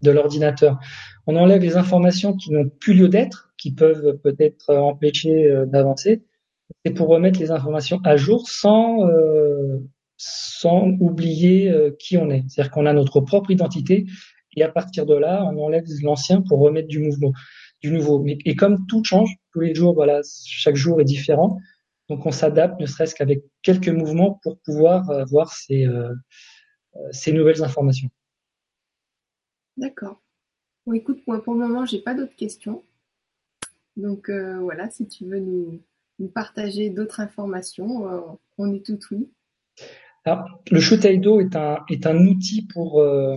[0.02, 0.78] de l'ordinateur.
[1.26, 6.22] On enlève les informations qui n'ont plus lieu d'être, qui peuvent peut-être empêcher euh, d'avancer.
[6.84, 9.78] C'est pour remettre les informations à jour sans euh,
[10.18, 12.44] sans oublier euh, qui on est.
[12.48, 14.04] C'est-à-dire qu'on a notre propre identité
[14.56, 17.32] et à partir de là, on enlève l'ancien pour remettre du mouvement,
[17.80, 18.22] du nouveau.
[18.26, 21.58] Et comme tout change tous les jours, voilà, chaque jour est différent.
[22.08, 26.14] Donc on s'adapte, ne serait-ce qu'avec quelques mouvements pour pouvoir avoir ces, euh,
[27.10, 28.08] ces nouvelles informations.
[29.76, 30.20] D'accord.
[30.86, 32.82] Bon, écoute, moi pour le moment, j'ai pas d'autres questions.
[33.96, 35.80] Donc euh, voilà, si tu veux nous,
[36.18, 38.20] nous partager d'autres informations, euh,
[38.56, 39.28] on est tout oui.
[40.24, 43.36] Alors, le Shutaido est un, est un outil pour euh,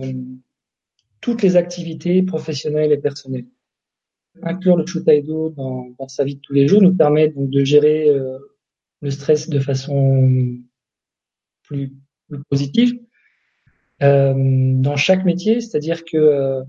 [1.20, 3.46] toutes les activités professionnelles et personnelles.
[4.42, 7.64] Inclure le Shutaido dans, dans sa vie de tous les jours nous permet donc de
[7.64, 8.38] gérer euh,
[9.02, 10.58] le stress de façon
[11.62, 11.92] plus,
[12.28, 12.98] plus positive,
[14.02, 16.62] euh, dans chaque métier, c'est-à-dire que euh,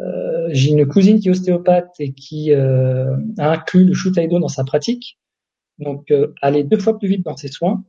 [0.00, 4.64] euh, j'ai une cousine qui est ostéopathe et qui a inclus le Shutaido dans sa
[4.64, 5.18] pratique,
[5.78, 7.84] donc aller deux fois plus vite dans ses soins,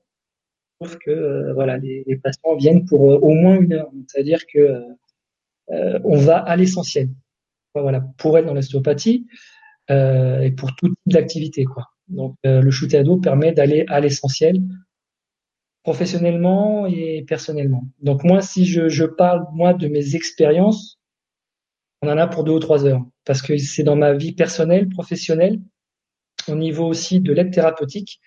[0.81, 4.81] sauf que voilà, les, les, patients viennent pour au moins une heure, c'est-à-dire que
[5.69, 7.09] on va à l'essentiel.
[7.75, 9.25] Voilà, pour elle dans l'ostéopathie
[9.89, 11.92] euh, et pour tout type d'activité, quoi.
[12.07, 14.61] Donc euh, le Shutaido permet d'aller à l'essentiel
[15.83, 17.83] professionnellement et personnellement.
[17.99, 20.99] Donc moi, si je, je parle moi de mes expériences,
[22.01, 24.89] on en a pour deux ou trois heures, parce que c'est dans ma vie personnelle,
[24.89, 25.59] professionnelle,
[26.47, 28.19] au niveau aussi de l'aide thérapeutique.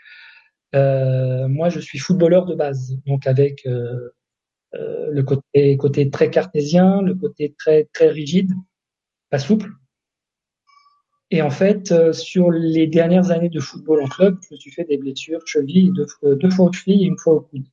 [0.74, 4.10] Euh, moi, je suis footballeur de base, donc avec euh,
[4.74, 8.52] euh, le côté, côté très cartésien, le côté très très rigide,
[9.30, 9.70] pas souple.
[11.30, 14.70] Et en fait, euh, sur les dernières années de football en club, je me suis
[14.70, 15.92] fait des blessures cheville,
[16.22, 17.64] deux, fois aux chevilles et une fois au coude.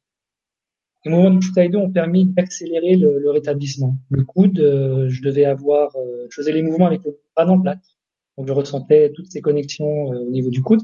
[1.05, 3.97] Les mouvements du Shutaido ont permis d'accélérer le, le, rétablissement.
[4.09, 7.61] Le coude, euh, je devais avoir, euh, je faisais les mouvements avec le bras le
[7.61, 7.75] plat.
[8.38, 10.82] Donc je ressentais toutes ces connexions au niveau du coude.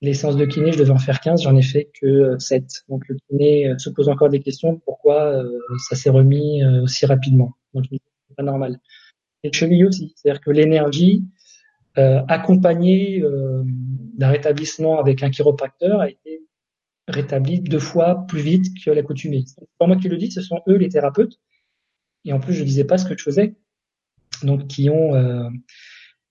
[0.00, 2.84] Les séances de kiné, je devais en faire 15, j'en ai fait que 7.
[2.88, 5.44] Donc le kiné se pose encore des questions, pourquoi
[5.88, 7.52] ça s'est remis aussi rapidement?
[7.74, 8.80] Donc c'est pas normal.
[9.44, 11.41] Et le cheville aussi, c'est-à-dire que l'énergie, euh,
[11.96, 16.42] accompagné euh, d'un rétablissement avec un chiropracteur a été
[17.08, 19.44] rétabli deux fois plus vite que l'accoutumée.
[19.46, 21.38] C'est pas moi qui le dis, ce sont eux les thérapeutes.
[22.24, 23.56] Et en plus, je disais pas ce que je faisais,
[24.42, 25.48] donc qui ont, euh,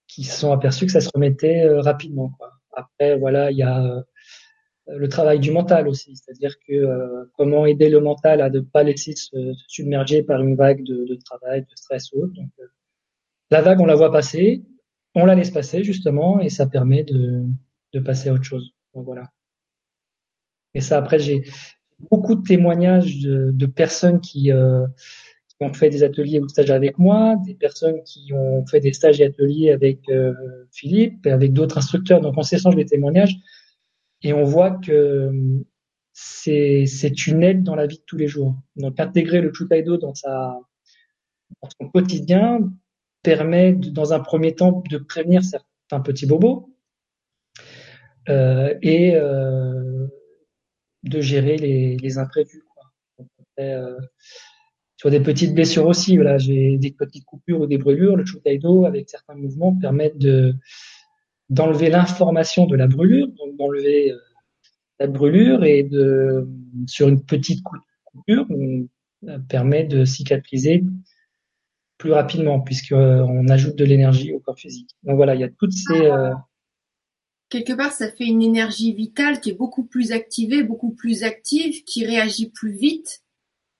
[0.07, 2.29] qui se sont aperçus que ça se remettait euh, rapidement.
[2.37, 2.51] Quoi.
[2.73, 4.03] Après, voilà, il y a
[4.87, 9.13] le travail du mental aussi, c'est-à-dire que comment aider le mental à ne pas laisser
[9.15, 12.33] se, submerger par une vague de, de, travail, de stress ou autre.
[12.33, 12.49] Donc,
[13.51, 14.63] la vague, on la voit passer,
[15.15, 17.43] on la laisse passer justement, et ça permet de,
[17.93, 18.73] de passer à autre chose.
[18.93, 19.29] Donc voilà.
[20.73, 21.43] Et ça, après, j'ai
[22.09, 24.87] beaucoup de témoignages de, de personnes qui, euh,
[25.61, 29.21] ont fait des ateliers ou stages avec moi, des personnes qui ont fait des stages
[29.21, 30.33] et ateliers avec euh,
[30.71, 32.21] Philippe et avec d'autres instructeurs.
[32.21, 33.35] Donc on s'échange des témoignages
[34.23, 35.31] et on voit que
[36.13, 38.55] c'est c'est une aide dans la vie de tous les jours.
[38.75, 40.59] Donc intégrer le Chutaido dans sa
[41.61, 42.71] dans son quotidien
[43.23, 46.69] permet, dans un premier temps, de prévenir certains petits bobos
[48.29, 50.07] euh, et euh,
[51.03, 52.63] de gérer les, les imprévus.
[52.73, 52.83] Quoi.
[53.19, 53.99] Donc, euh,
[54.97, 58.15] sur des petites blessures aussi, voilà, j'ai des petites coupures ou des brûlures.
[58.15, 60.53] Le Chutaido, avec certains mouvements, permettent de
[61.49, 64.17] d'enlever l'information de la brûlure, donc d'enlever euh,
[64.99, 66.47] la brûlure et de
[66.87, 67.61] sur une petite
[68.05, 68.87] coupure, on
[69.27, 70.83] euh, permet de cicatriser
[72.01, 74.89] plus rapidement puisqu'on ajoute de l'énergie au corps physique.
[75.03, 76.33] Donc voilà, il y a toutes ces euh,
[77.49, 81.83] quelque part, ça fait une énergie vitale qui est beaucoup plus activée, beaucoup plus active,
[81.83, 83.21] qui réagit plus vite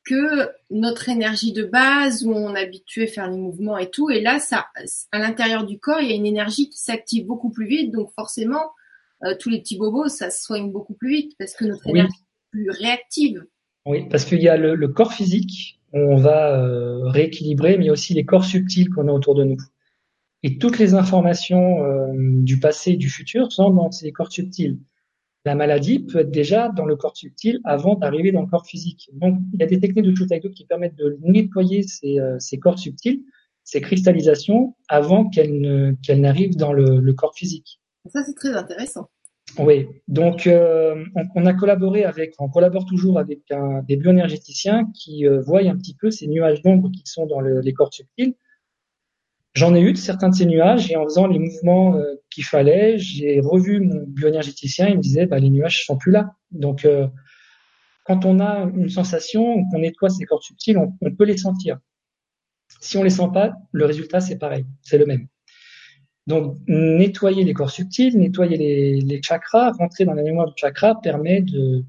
[0.03, 4.09] que notre énergie de base où on est habitué à faire les mouvements et tout.
[4.09, 4.67] Et là, ça,
[5.11, 7.91] à l'intérieur du corps, il y a une énergie qui s'active beaucoup plus vite.
[7.91, 8.72] Donc forcément,
[9.24, 12.13] euh, tous les petits bobos, ça se soigne beaucoup plus vite parce que notre énergie
[12.13, 13.45] est plus réactive.
[13.86, 18.26] Oui, parce qu'il y a le, corps physique, on va euh, rééquilibrer, mais aussi les
[18.26, 19.58] corps subtils qu'on a autour de nous.
[20.44, 24.80] Et toutes les informations euh, du passé et du futur sont dans ces corps subtils.
[25.44, 29.10] La maladie peut être déjà dans le corps subtil avant d'arriver dans le corps physique.
[29.14, 32.60] Donc, il y a des techniques de Chutaito qui permettent de nettoyer ces, euh, ces
[32.60, 33.24] corps subtils,
[33.64, 37.80] ces cristallisations, avant qu'elles n'arrivent dans le, le, corps physique.
[38.08, 39.10] Ça, c'est très intéressant.
[39.58, 44.89] Oui, donc euh, on, on, a collaboré avec, on collabore toujours avec un, des bioénergéticiens
[44.93, 47.93] qui euh, voient un petit peu ces nuages d'ombre qui sont dans le, les corps
[47.93, 48.36] subtils
[49.54, 52.45] J'en ai eu de certains de ces nuages et en faisant les mouvements euh, qu'il
[52.45, 56.36] fallait, j'ai revu mon bioénergéticien, il me disait bah, les nuages sont plus là.
[56.52, 57.08] Donc euh,
[58.06, 61.80] quand on a une sensation, qu'on nettoie ces corps subtils, on, peut les sentir.
[62.80, 65.28] Si on les sent pas, le résultat c'est pareil, c'est le même.
[66.28, 70.99] Donc nettoyer les corps subtils, nettoyer les, les chakras, rentrer dans la mémoire du chakra
[71.01, 71.84] permet de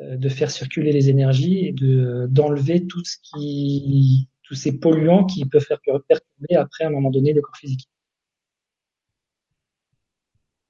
[0.00, 5.24] euh, de faire circuler les énergies et de d'enlever tout ce qui tous ces polluants
[5.24, 7.88] qui peuvent faire perturber après à un moment donné le corps physique.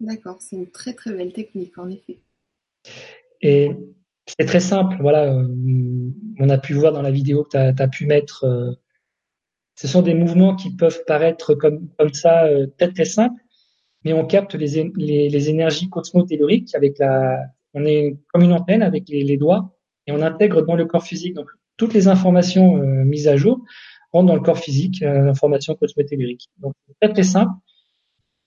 [0.00, 2.20] D'accord, c'est une très très belle technique en effet.
[3.40, 3.70] Et
[4.26, 5.48] c'est très simple, voilà, euh,
[6.38, 8.72] on a pu voir dans la vidéo que tu as, pu mettre, euh,
[9.74, 13.40] ce sont des mouvements qui peuvent paraître comme, comme ça euh, très très simples,
[14.04, 17.38] mais on capte les, les, les énergies cosmotelluriques avec la,
[17.74, 19.74] on est comme une antenne avec les, les doigts
[20.06, 21.34] et on intègre dans le corps physique.
[21.34, 23.64] Donc toutes les informations euh, mises à jour
[24.12, 26.48] rentrent dans le corps physique, euh, l'information cosmétérique.
[26.58, 27.52] Donc très très simple,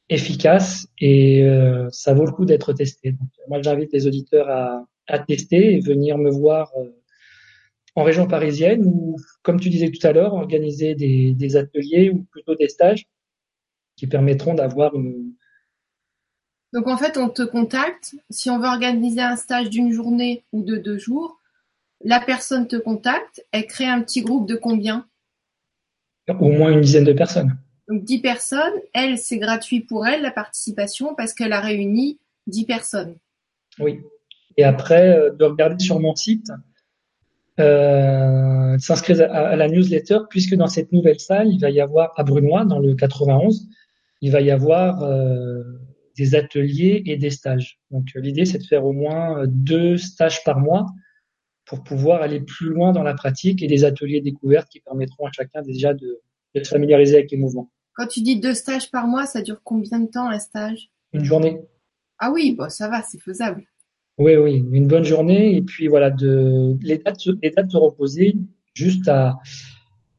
[0.09, 3.15] efficace et euh, ça vaut le coup d'être testé.
[3.49, 6.71] Moi j'invite les auditeurs à, à, tester et venir me voir
[7.97, 12.27] en région parisienne ou, comme tu disais tout à l'heure, organiser des, des, ateliers ou
[12.31, 13.07] plutôt des stages
[13.95, 15.33] qui permettront d'avoir une.
[16.73, 18.13] Donc en fait, on te contacte.
[18.29, 21.41] Si on veut organiser un stage d'une journée ou de deux jours,
[22.03, 25.07] la personne te contacte, elle crée un petit groupe de combien?
[26.27, 27.57] Au moins une dizaine de personnes.
[27.87, 32.65] Donc 10 personnes, elle, c'est gratuit pour elle la participation parce qu'elle a réuni 10
[32.65, 33.15] personnes.
[33.79, 34.01] Oui.
[34.55, 36.51] Et après, euh, de regarder sur mon site,
[37.59, 42.23] euh, s'inscrire à, la newsletter, puisque dans cette nouvelle salle, il va y avoir à
[42.23, 43.67] Brunois, dans le 91,
[44.21, 45.63] il va y avoir euh,
[46.17, 47.79] des ateliers et des stages.
[47.91, 50.85] Donc l'idée, c'est de faire au moins deux stages par mois
[51.65, 55.31] pour pouvoir aller plus loin dans la pratique et des ateliers découvertes qui permettront à
[55.31, 56.21] chacun déjà de,
[56.55, 57.69] de se familiariser avec les mouvements.
[57.93, 60.91] Quand tu dis deux stages par mois, ça dure combien de temps un stage?
[61.13, 61.59] Une journée.
[62.19, 63.65] Ah oui, bon, ça va, c'est faisable.
[64.17, 65.55] Oui, oui, une bonne journée.
[65.55, 68.35] Et puis voilà, de, les, dates, les dates de reposer
[68.73, 69.37] juste à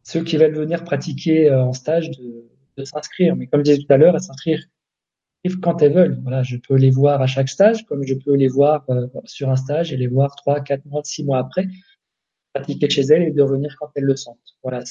[0.03, 3.35] ceux qui veulent venir pratiquer euh, en stage de, s'inscrire.
[3.35, 4.61] Mais comme je disais tout à l'heure, à s'inscrire
[5.63, 6.19] quand elles veulent.
[6.23, 9.49] Voilà, je peux les voir à chaque stage, comme je peux les voir euh, sur
[9.49, 11.69] un stage et les voir trois, quatre mois, six mois après,
[12.53, 14.39] pratiquer chez elles et de revenir quand elles le sentent.
[14.63, 14.83] Voilà,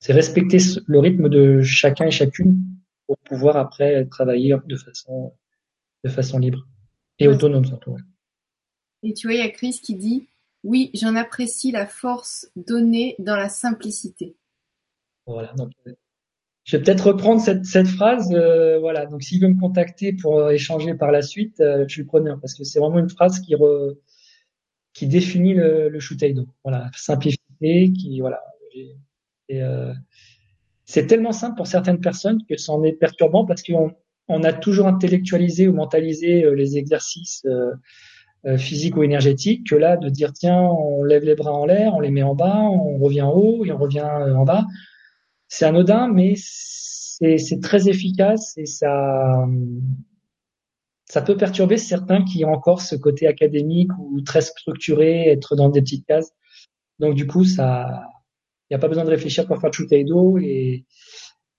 [0.00, 2.60] c'est respecter le rythme de chacun et chacune
[3.06, 5.32] pour pouvoir après travailler de façon
[6.04, 6.66] de façon libre
[7.18, 7.96] et autonome surtout.
[9.02, 10.28] Et tu vois, il y a Chris qui dit
[10.62, 14.36] oui, j'en apprécie la force donnée dans la simplicité.
[15.26, 15.72] Voilà, donc
[16.64, 18.32] je vais peut-être reprendre cette, cette phrase.
[18.32, 19.06] Euh, voilà.
[19.06, 22.40] Donc, s'il veut me contacter pour euh, échanger par la suite, euh, je suis preneur
[22.40, 23.92] parce que c'est vraiment une phrase qui re,
[24.94, 26.46] qui définit le, le Shutaido.
[26.64, 28.42] Voilà, simplicité, qui voilà.
[28.74, 28.96] Et,
[30.86, 33.94] c'est tellement simple pour certaines personnes que c'en est perturbant parce qu'on
[34.28, 37.46] on a toujours intellectualisé ou mentalisé les exercices
[38.58, 42.00] physiques ou énergétiques que là de dire tiens on lève les bras en l'air, on
[42.00, 44.66] les met en bas, on revient en haut et on revient en bas
[45.54, 49.46] c'est anodin, mais c'est très efficace et ça,
[51.04, 55.68] ça peut perturber certains qui ont encore ce côté académique ou très structuré, être dans
[55.68, 56.32] des petites cases.
[56.98, 58.02] Donc du coup, ça,
[58.68, 60.84] il n'y a pas besoin de réfléchir pour faire Shutaido et,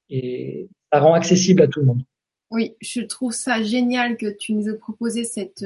[0.09, 2.03] et ça rend accessible à tout le monde.
[2.51, 5.65] Oui, je trouve ça génial que tu nous aies proposé cette,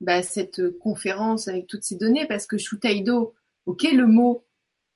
[0.00, 3.34] bah, cette conférence avec toutes ces données parce que Shutaido,
[3.66, 4.44] ok, le mot,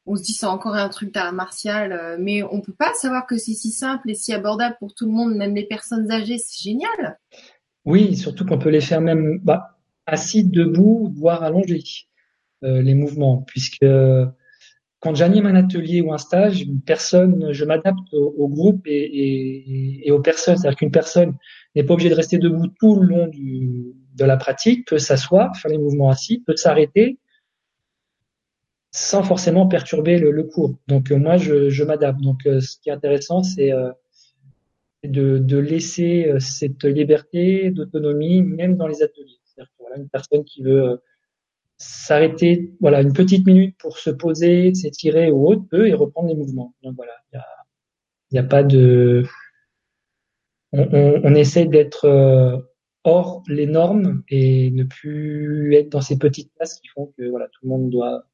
[0.06, 3.26] on se dit c'est encore un truc d'art martial, euh, mais on peut pas savoir
[3.26, 6.38] que c'est si simple et si abordable pour tout le monde, même les personnes âgées,
[6.38, 7.18] c'est génial.
[7.84, 11.82] Oui, surtout qu'on peut les faire même bah, assis, debout, voire allongés,
[12.64, 13.84] euh, les mouvements, puisque
[15.00, 20.20] quand j'anime un atelier ou un stage, une personne, je m'adapte au, groupe et, aux
[20.20, 20.56] personnes.
[20.56, 21.34] C'est-à-dire qu'une personne
[21.74, 25.70] n'est pas obligée de rester debout tout le long de la pratique, peut s'asseoir, faire
[25.70, 27.18] les mouvements assis, peut s'arrêter
[28.96, 30.74] sans forcément perturber le, cours.
[30.88, 32.20] Donc euh, moi, je, m'adapte.
[32.20, 33.92] Donc euh, ce qui est intéressant, c'est euh,
[35.04, 39.38] de, laisser cette liberté d'autonomie même dans les ateliers.
[39.44, 40.98] C'est-à-dire voilà, personne qui veut
[41.78, 46.34] s'arrêter, voilà, une petite minute pour se poser, s'étirer ou autre, peut et reprendre les
[46.34, 46.74] mouvements.
[46.82, 47.40] Donc voilà, il
[48.32, 49.24] n'y a, a, pas de,
[50.72, 52.64] on, on, essaie d'être
[53.06, 57.46] hors les normes et ne plus être dans ces petites places qui font que voilà,
[57.46, 58.24] tout le monde doit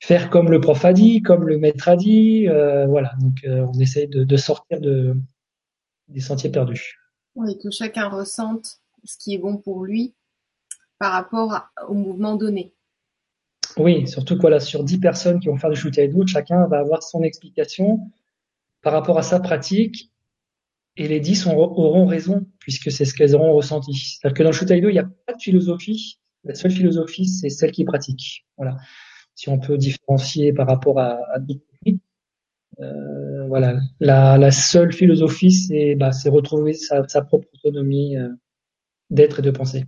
[0.00, 2.48] faire comme le prof a dit, comme le maître a dit.
[2.48, 5.16] Euh, voilà, donc euh, on essaie de, de sortir de,
[6.08, 6.98] des sentiers perdus.
[7.34, 10.14] Oui, que chacun ressente ce qui est bon pour lui
[10.98, 12.74] par rapport au mouvement donné.
[13.76, 15.94] Oui, surtout que voilà, sur 10 personnes qui vont faire du shoot
[16.26, 18.00] chacun va avoir son explication
[18.82, 20.10] par rapport à sa pratique
[20.96, 23.94] et les 10 auront raison puisque c'est ce qu'elles auront ressenti.
[23.94, 26.18] C'est-à-dire que dans le shoot il n'y a pas de philosophie.
[26.44, 28.46] La seule philosophie, c'est celle qui pratique.
[28.56, 28.76] Voilà
[29.36, 31.38] si on peut différencier par rapport à, à
[32.80, 38.28] euh, voilà, la, seule philosophie, c'est bah, retrouver sa, sa, propre autonomie euh,
[39.10, 39.84] d'être et de penser.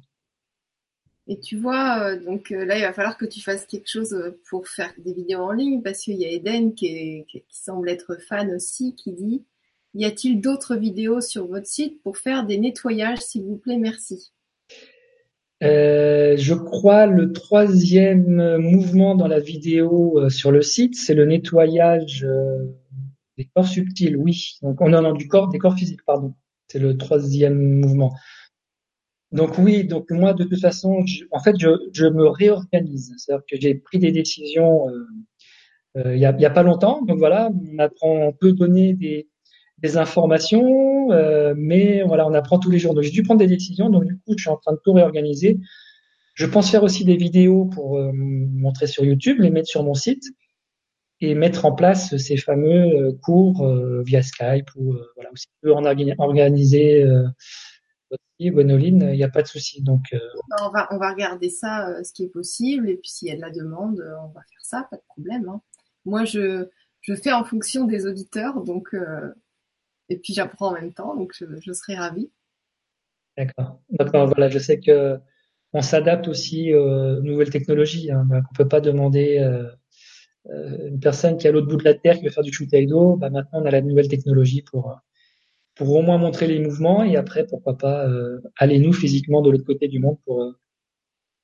[1.31, 4.15] Et tu vois, euh, donc euh, là, il va falloir que tu fasses quelque chose
[4.15, 8.17] euh, pour faire des vidéos en ligne, parce qu'il y a Eden qui, semble être
[8.19, 9.45] fan aussi, qui dit
[9.93, 14.33] Y a-t-il d'autres vidéos sur votre site pour faire des nettoyages, s'il vous plaît, merci.
[15.61, 22.25] Je crois le troisième mouvement dans la vidéo sur le site, c'est le nettoyage
[23.37, 24.17] des corps subtils.
[24.17, 26.33] Oui, donc on en a du corps, des corps physiques, pardon.
[26.69, 28.15] C'est le troisième mouvement.
[29.33, 33.15] Donc oui, donc moi de toute façon, en fait, je, je me réorganise.
[33.19, 34.87] C'est-à-dire que j'ai pris des décisions
[35.97, 37.03] il y, a, y a pas longtemps.
[37.03, 39.29] Donc voilà, on apprend, on peut donner des,
[39.79, 42.95] des informations, euh, mais voilà, on apprend tous les jours.
[42.95, 44.93] Donc j'ai dû prendre des décisions, donc du coup je suis en train de tout
[44.93, 45.59] réorganiser.
[46.35, 49.95] Je pense faire aussi des vidéos pour euh, montrer sur YouTube, les mettre sur mon
[49.95, 50.25] site
[51.21, 53.67] et mettre en place ces fameux euh, cours
[54.05, 57.05] via Skype ou voilà, si tu veux en organiser
[58.11, 59.83] aussi, Gwenoline, il n'y a pas de souci.
[59.83, 60.15] Donc
[60.61, 63.37] on va on va regarder ça, ce qui est possible, et puis s'il y a
[63.37, 65.49] de la demande, on va faire ça, pas de problème.
[65.49, 65.61] Hein.
[66.05, 66.69] Moi je
[67.01, 68.95] je fais en fonction des auditeurs, donc
[70.09, 72.31] et puis j'apprends en même temps, donc je, serai ravie.
[73.37, 73.81] D'accord.
[73.91, 74.27] D'accord.
[74.27, 75.19] Voilà, je sais que
[75.75, 78.11] on s'adapte aussi aux nouvelles technologies.
[78.11, 78.27] Hein.
[78.33, 79.69] On peut pas demander euh,
[80.51, 82.53] euh, une personne qui est à l'autre bout de la terre qui veut faire du
[82.53, 83.17] shoot d'eau.
[83.17, 84.99] Bah maintenant on a la nouvelle technologie pour
[85.79, 89.51] pour au moins montrer les mouvements et après pourquoi pas euh, aller nous physiquement de
[89.51, 90.55] l'autre côté du monde pour,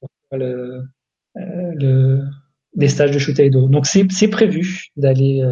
[0.01, 0.83] pour faire le,
[1.35, 2.23] le
[2.75, 3.69] des stages de shoot d'eau.
[3.69, 5.43] Donc c'est prévu d'aller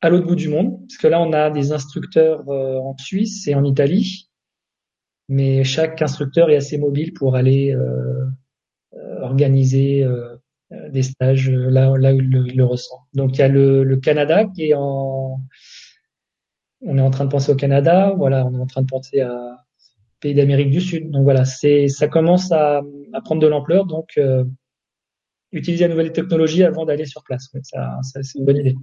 [0.00, 3.46] à l'autre bout du monde, parce que là on a des instructeurs euh, en Suisse
[3.48, 4.28] et en Italie,
[5.28, 8.24] mais chaque instructeur est assez mobile pour aller euh,
[8.94, 10.06] euh, organiser
[10.90, 13.06] des stages là, là où il le, ressent.
[13.14, 15.40] Donc il y a le, Canada qui est en,
[16.82, 19.20] on est en train de penser au Canada, voilà, on est en train de penser
[19.20, 19.64] à
[20.20, 21.10] pays d'Amérique du Sud.
[21.10, 22.82] Donc voilà, c'est ça commence à,
[23.24, 24.18] prendre de l'ampleur, donc
[25.52, 27.48] utiliser la nouvelle technologie avant d'aller sur place.
[28.02, 28.76] C'est une bonne idée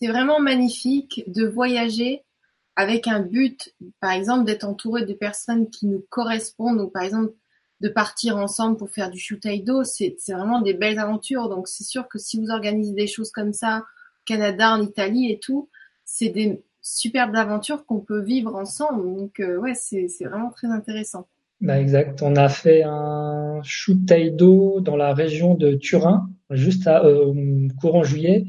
[0.00, 2.24] c'est vraiment magnifique de voyager
[2.76, 7.32] avec un but, par exemple, d'être entouré de personnes qui nous correspondent, ou par exemple,
[7.80, 11.48] de partir ensemble pour faire du shutaido, c'est vraiment des belles aventures.
[11.48, 13.84] Donc c'est sûr que si vous organisez des choses comme ça,
[14.24, 15.68] Canada, en Italie et tout,
[16.04, 16.62] c'est des,
[16.96, 19.02] superbes aventures qu'on peut vivre ensemble.
[19.16, 21.26] Donc ouais, c'est vraiment très intéressant.
[21.60, 22.22] Bah exact.
[22.22, 28.04] On a fait un shoot taïdo dans la région de Turin, juste à euh, courant
[28.04, 28.46] juillet.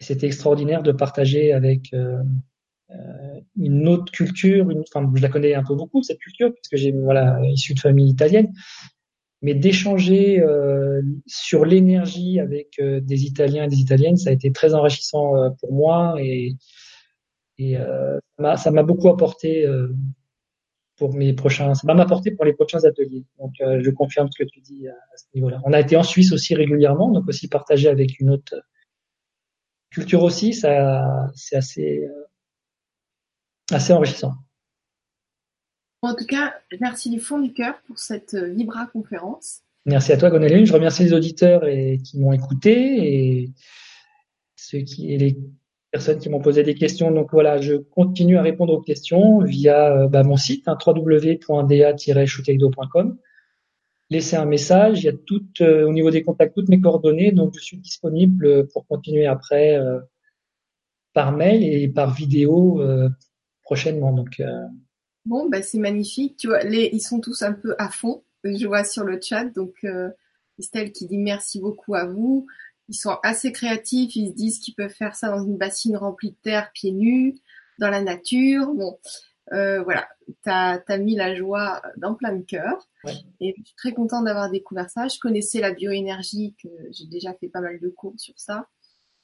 [0.00, 2.22] C'était extraordinaire de partager avec euh,
[2.90, 4.70] euh, une autre culture.
[4.70, 7.80] Une, enfin, je la connais un peu beaucoup cette culture puisque j'ai voilà issu de
[7.80, 8.52] famille italienne,
[9.40, 14.52] mais d'échanger euh, sur l'énergie avec euh, des Italiens et des Italiennes, ça a été
[14.52, 16.56] très enrichissant pour moi et,
[17.60, 17.76] et
[18.56, 19.66] ça m'a beaucoup apporté
[21.00, 23.24] pour mes prochains, ça va m'apporter pour les prochains ateliers.
[23.38, 25.58] Donc, euh, je confirme ce que tu dis à, ce niveau-là.
[25.64, 28.54] On a été en Suisse aussi régulièrement, donc aussi partagé avec une autre
[29.88, 32.28] culture aussi, ça, c'est assez, euh,
[33.70, 34.34] assez enrichissant.
[36.02, 39.62] En tout cas, merci du fond du cœur pour cette euh, Vibra conférence.
[39.86, 40.66] Merci à toi, Gonéline.
[40.66, 43.50] Je remercie les auditeurs et, qui m'ont écouté et
[44.54, 45.38] ceux qui, et les
[45.90, 47.10] personnes qui m'ont posé des questions.
[47.10, 53.18] Donc voilà, je continue à répondre aux questions via euh, bah, mon site hein, www.da-shootakedo.com.
[54.08, 57.32] Laissez un message, il y a tout euh, au niveau des contacts toutes mes coordonnées,
[57.32, 59.98] donc je suis disponible pour continuer après euh,
[61.12, 62.80] par mail et par vidéo
[63.62, 64.12] prochainement.
[64.12, 64.40] Donc
[65.26, 66.46] bon, bah c'est magnifique.
[66.64, 68.22] Les, ils sont tous un peu à fond.
[68.44, 69.84] Je vois sur le chat, donc
[70.58, 72.46] Estelle qui dit merci beaucoup à vous
[72.90, 76.32] ils sont assez créatifs, ils se disent qu'ils peuvent faire ça dans une bassine remplie
[76.32, 77.36] de terre, pieds nus,
[77.78, 78.74] dans la nature.
[78.74, 78.98] Bon,
[79.52, 80.08] euh, voilà,
[80.42, 82.88] t'as as mis la joie dans plein de cœur.
[83.38, 85.06] Et je suis très contente d'avoir découvert ça.
[85.06, 88.68] Je connaissais la bioénergie, que j'ai déjà fait pas mal de cours sur ça.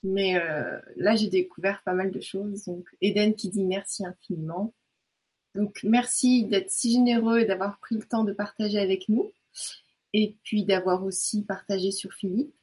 [0.05, 2.64] Mais euh, là, j'ai découvert pas mal de choses.
[2.67, 4.73] Donc, Eden qui dit merci infiniment.
[5.57, 9.33] Donc, merci d'être si généreux et d'avoir pris le temps de partager avec nous.
[10.12, 12.55] Et puis d'avoir aussi partagé sur Philippe.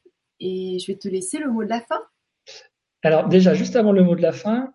[0.46, 2.02] Et je vais te laisser le mot de la fin.
[3.02, 4.74] Alors déjà, juste avant le mot de la fin,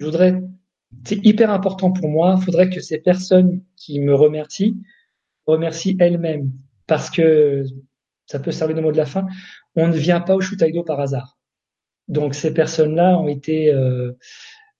[0.00, 0.40] je voudrais,
[1.04, 4.76] c'est hyper important pour moi, il faudrait que ces personnes qui me remercient
[5.46, 6.50] remercient elles-mêmes
[6.86, 7.64] parce que
[8.24, 9.26] ça peut servir de mot de la fin.
[9.74, 11.38] On ne vient pas au Shutaido par hasard.
[12.08, 14.12] Donc ces personnes-là ont été euh,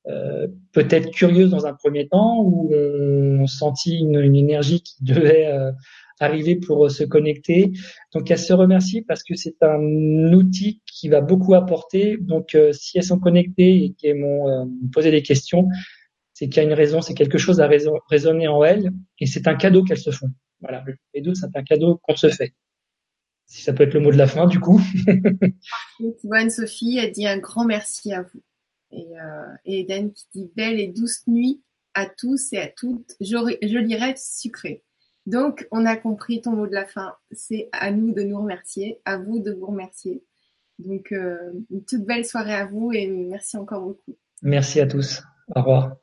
[0.07, 5.73] euh, peut-être curieuses dans un premier temps ou ont senti une, énergie qui devait euh,
[6.21, 7.73] arriver pour euh, se connecter.
[8.13, 12.17] Donc elles se remercient parce que c'est un outil qui va beaucoup apporter.
[12.21, 15.69] Donc euh, si elles sont connectées et qu'elles m'ont euh, posé des questions,
[16.33, 17.69] c'est qu'il y a une raison, c'est quelque chose à
[18.11, 20.31] résonner en elles et c'est un cadeau qu'elles se font.
[20.61, 22.55] Voilà, les deux, c'est un cadeau qu'on se fait.
[23.47, 24.81] Si ça peut être le mot de la fin, du coup.
[26.33, 28.43] Anne-Sophie a dit un grand merci à vous.
[28.91, 31.63] Et, euh, et Eden qui dit belle et douce nuit
[31.95, 33.15] à tous et à toutes.
[33.21, 34.83] Je, je lirai sucré.
[35.27, 37.15] Donc, on a compris ton mot de la fin.
[37.33, 40.23] C'est à nous de nous remercier, à vous de vous remercier.
[40.79, 44.17] Donc, euh, une toute belle soirée à vous et merci encore beaucoup.
[44.43, 45.23] Merci à tous.
[45.55, 45.97] Au revoir.